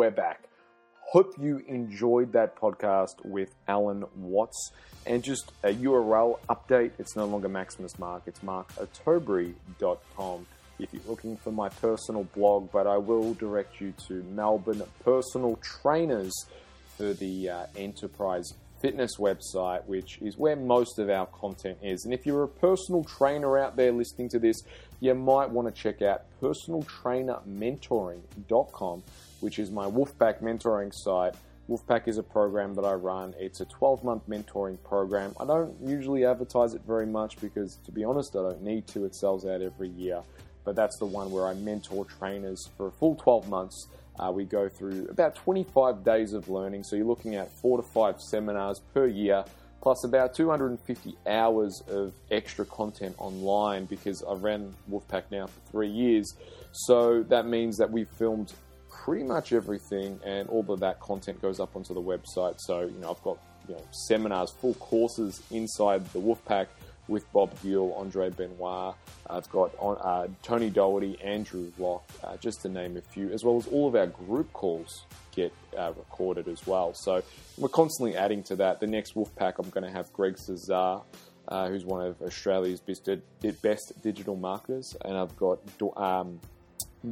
[0.04, 0.44] We're back.
[1.00, 4.76] Hope you enjoyed that podcast with Alan Watson.
[5.06, 10.46] And just a URL update it's no longer Maximus Mark, it's markottobre.com
[10.78, 15.56] if you're looking for my personal blog, but I will direct you to Melbourne Personal
[15.62, 16.34] Trainers
[16.98, 22.04] for the uh, Enterprise Fitness website, which is where most of our content is.
[22.04, 24.64] And if you're a personal trainer out there listening to this,
[25.00, 29.04] you might want to check out personaltrainermentoring.com,
[29.44, 31.36] which is my Wolfpack mentoring site.
[31.70, 33.36] Wolfpack is a program that I run.
[33.38, 35.36] It's a 12 month mentoring program.
[35.38, 39.03] I don't usually advertise it very much because, to be honest, I don't need to.
[39.03, 40.22] It sells out every year.
[40.64, 43.88] But that's the one where I mentor trainers for a full 12 months.
[44.18, 46.84] Uh, we go through about 25 days of learning.
[46.84, 49.44] So you're looking at four to five seminars per year
[49.82, 55.90] plus about 250 hours of extra content online because I've ran Wolfpack now for three
[55.90, 56.38] years.
[56.72, 58.53] So that means that we've filmed
[59.04, 62.56] pretty much everything, and all of that content goes up onto the website.
[62.60, 66.68] So you know, I've got you know seminars, full courses inside the Wolfpack
[67.10, 68.96] with Bob Gill, Andre Benoit.
[69.30, 73.58] I've got uh, Tony Doherty, Andrew Locke, uh, just to name a few, as well
[73.58, 75.06] as all of our group calls
[75.36, 76.94] get uh, recorded as well.
[76.94, 77.22] So
[77.58, 78.80] we're constantly adding to that.
[78.80, 81.00] The next Wolfpack, I'm going to have Greg Cesar,
[81.50, 83.10] uh, who's one of Australia's best,
[83.62, 85.60] best digital marketers, and I've got
[85.98, 86.40] um,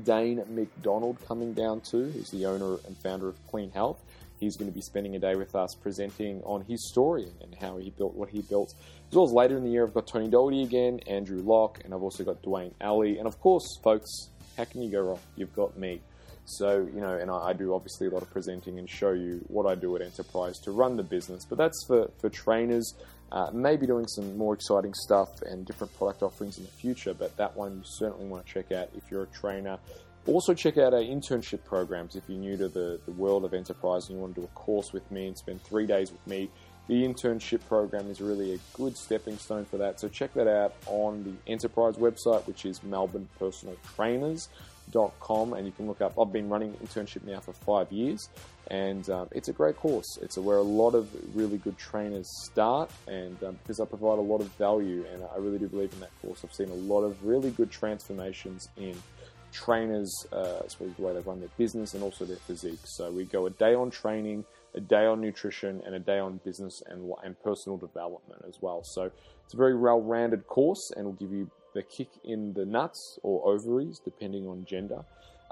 [0.04, 2.12] Dane McDonald coming down too.
[2.12, 4.02] He's the owner and founder of Clean Health.
[4.40, 7.78] He's going to be spending a day with us presenting on his story and how
[7.78, 8.74] he built what he built.
[9.10, 11.94] As well as later in the year, I've got Tony Doherty again, Andrew Locke, and
[11.94, 13.20] I've also got Dwayne Alley.
[13.20, 15.20] And of course, folks, how can you go wrong?
[15.36, 16.02] You've got me.
[16.46, 19.46] So, you know, and I, I, do obviously a lot of presenting and show you
[19.48, 21.46] what I do at Enterprise to run the business.
[21.46, 22.96] But that's for, for trainers,
[23.32, 27.14] uh, maybe doing some more exciting stuff and different product offerings in the future.
[27.14, 29.78] But that one you certainly want to check out if you're a trainer.
[30.28, 34.08] Also, check out our internship programs if you're new to the, the world of Enterprise
[34.08, 36.50] and you want to do a course with me and spend three days with me.
[36.88, 40.00] The internship program is really a good stepping stone for that.
[40.00, 44.50] So, check that out on the Enterprise website, which is Melbourne Personal Trainers
[45.20, 46.20] com, and you can look up.
[46.20, 48.30] I've been running internship now for five years,
[48.68, 50.18] and um, it's a great course.
[50.22, 54.22] It's where a lot of really good trainers start, and um, because I provide a
[54.22, 56.44] lot of value, and I really do believe in that course.
[56.44, 58.96] I've seen a lot of really good transformations in
[59.52, 62.80] trainers, uh, well as the way they run their business and also their physique.
[62.86, 64.46] So we go a day on training,
[64.76, 68.82] a day on nutrition, and a day on business and, and personal development as well.
[68.84, 69.12] So
[69.44, 73.46] it's a very well-rounded course, and will give you the kick in the nuts or
[73.46, 75.04] ovaries, depending on gender,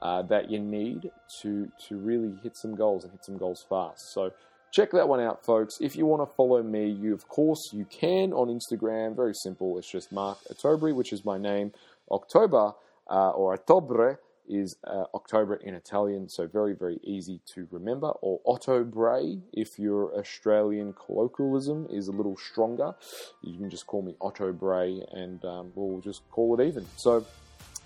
[0.01, 4.13] uh, that you need to to really hit some goals and hit some goals fast.
[4.13, 4.31] So
[4.71, 5.77] check that one out, folks.
[5.81, 9.15] If you want to follow me, you of course you can on Instagram.
[9.15, 9.77] Very simple.
[9.77, 11.73] It's just Mark Ottobre, which is my name.
[12.11, 12.73] October
[13.09, 14.17] uh, or Ottobre
[14.49, 18.09] is uh, October in Italian, so very, very easy to remember.
[18.21, 22.95] Or Ottobre, if your Australian colloquialism is a little stronger,
[23.41, 26.85] you can just call me Ottobre and um, we'll just call it even.
[26.97, 27.25] So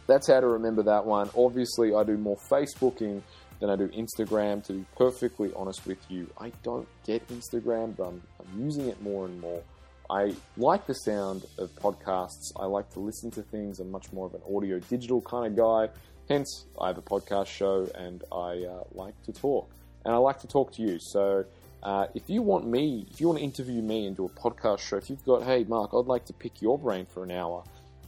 [0.07, 1.29] that's how to remember that one.
[1.35, 3.21] Obviously, I do more Facebooking
[3.59, 4.63] than I do Instagram.
[4.65, 9.01] To be perfectly honest with you, I don't get Instagram, but I'm, I'm using it
[9.01, 9.61] more and more.
[10.09, 12.51] I like the sound of podcasts.
[12.57, 13.79] I like to listen to things.
[13.79, 15.93] I'm much more of an audio digital kind of guy.
[16.29, 19.69] Hence, I have a podcast show and I uh, like to talk.
[20.05, 20.99] And I like to talk to you.
[20.99, 21.45] So,
[21.81, 24.79] uh, if you want me, if you want to interview me and do a podcast
[24.79, 27.63] show, if you've got, hey, Mark, I'd like to pick your brain for an hour,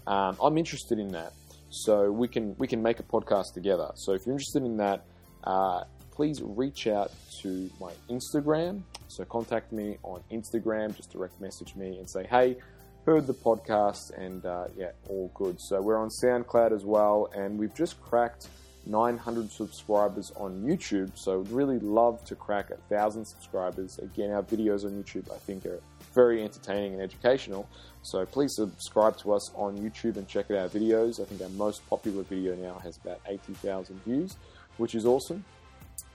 [0.07, 1.33] um, I'm interested in that.
[1.69, 3.91] So we can we can make a podcast together.
[3.95, 5.05] So if you're interested in that,
[5.43, 7.11] uh, please reach out
[7.41, 8.81] to my Instagram.
[9.09, 12.57] So contact me on Instagram, just direct message me and say, hey,
[13.05, 15.57] heard the podcast, and uh, yeah, all good.
[15.59, 18.47] So we're on SoundCloud as well, and we've just cracked
[18.87, 21.11] 900 subscribers on YouTube.
[21.15, 23.99] So would really love to crack a thousand subscribers.
[23.99, 25.79] Again, our videos on YouTube I think are
[26.13, 27.67] very entertaining and educational.
[28.01, 31.21] So please subscribe to us on YouTube and check out our videos.
[31.21, 34.37] I think our most popular video now has about 80,000 views,
[34.77, 35.43] which is awesome.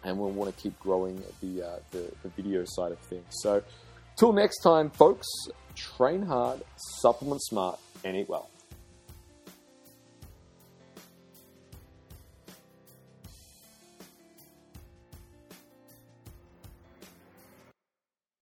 [0.04, 3.26] And we'll want to keep growing the, uh, the, the video side of things.
[3.42, 3.62] So
[4.16, 5.26] till next time, folks,
[5.80, 8.48] train hard, supplement smart, and eat well.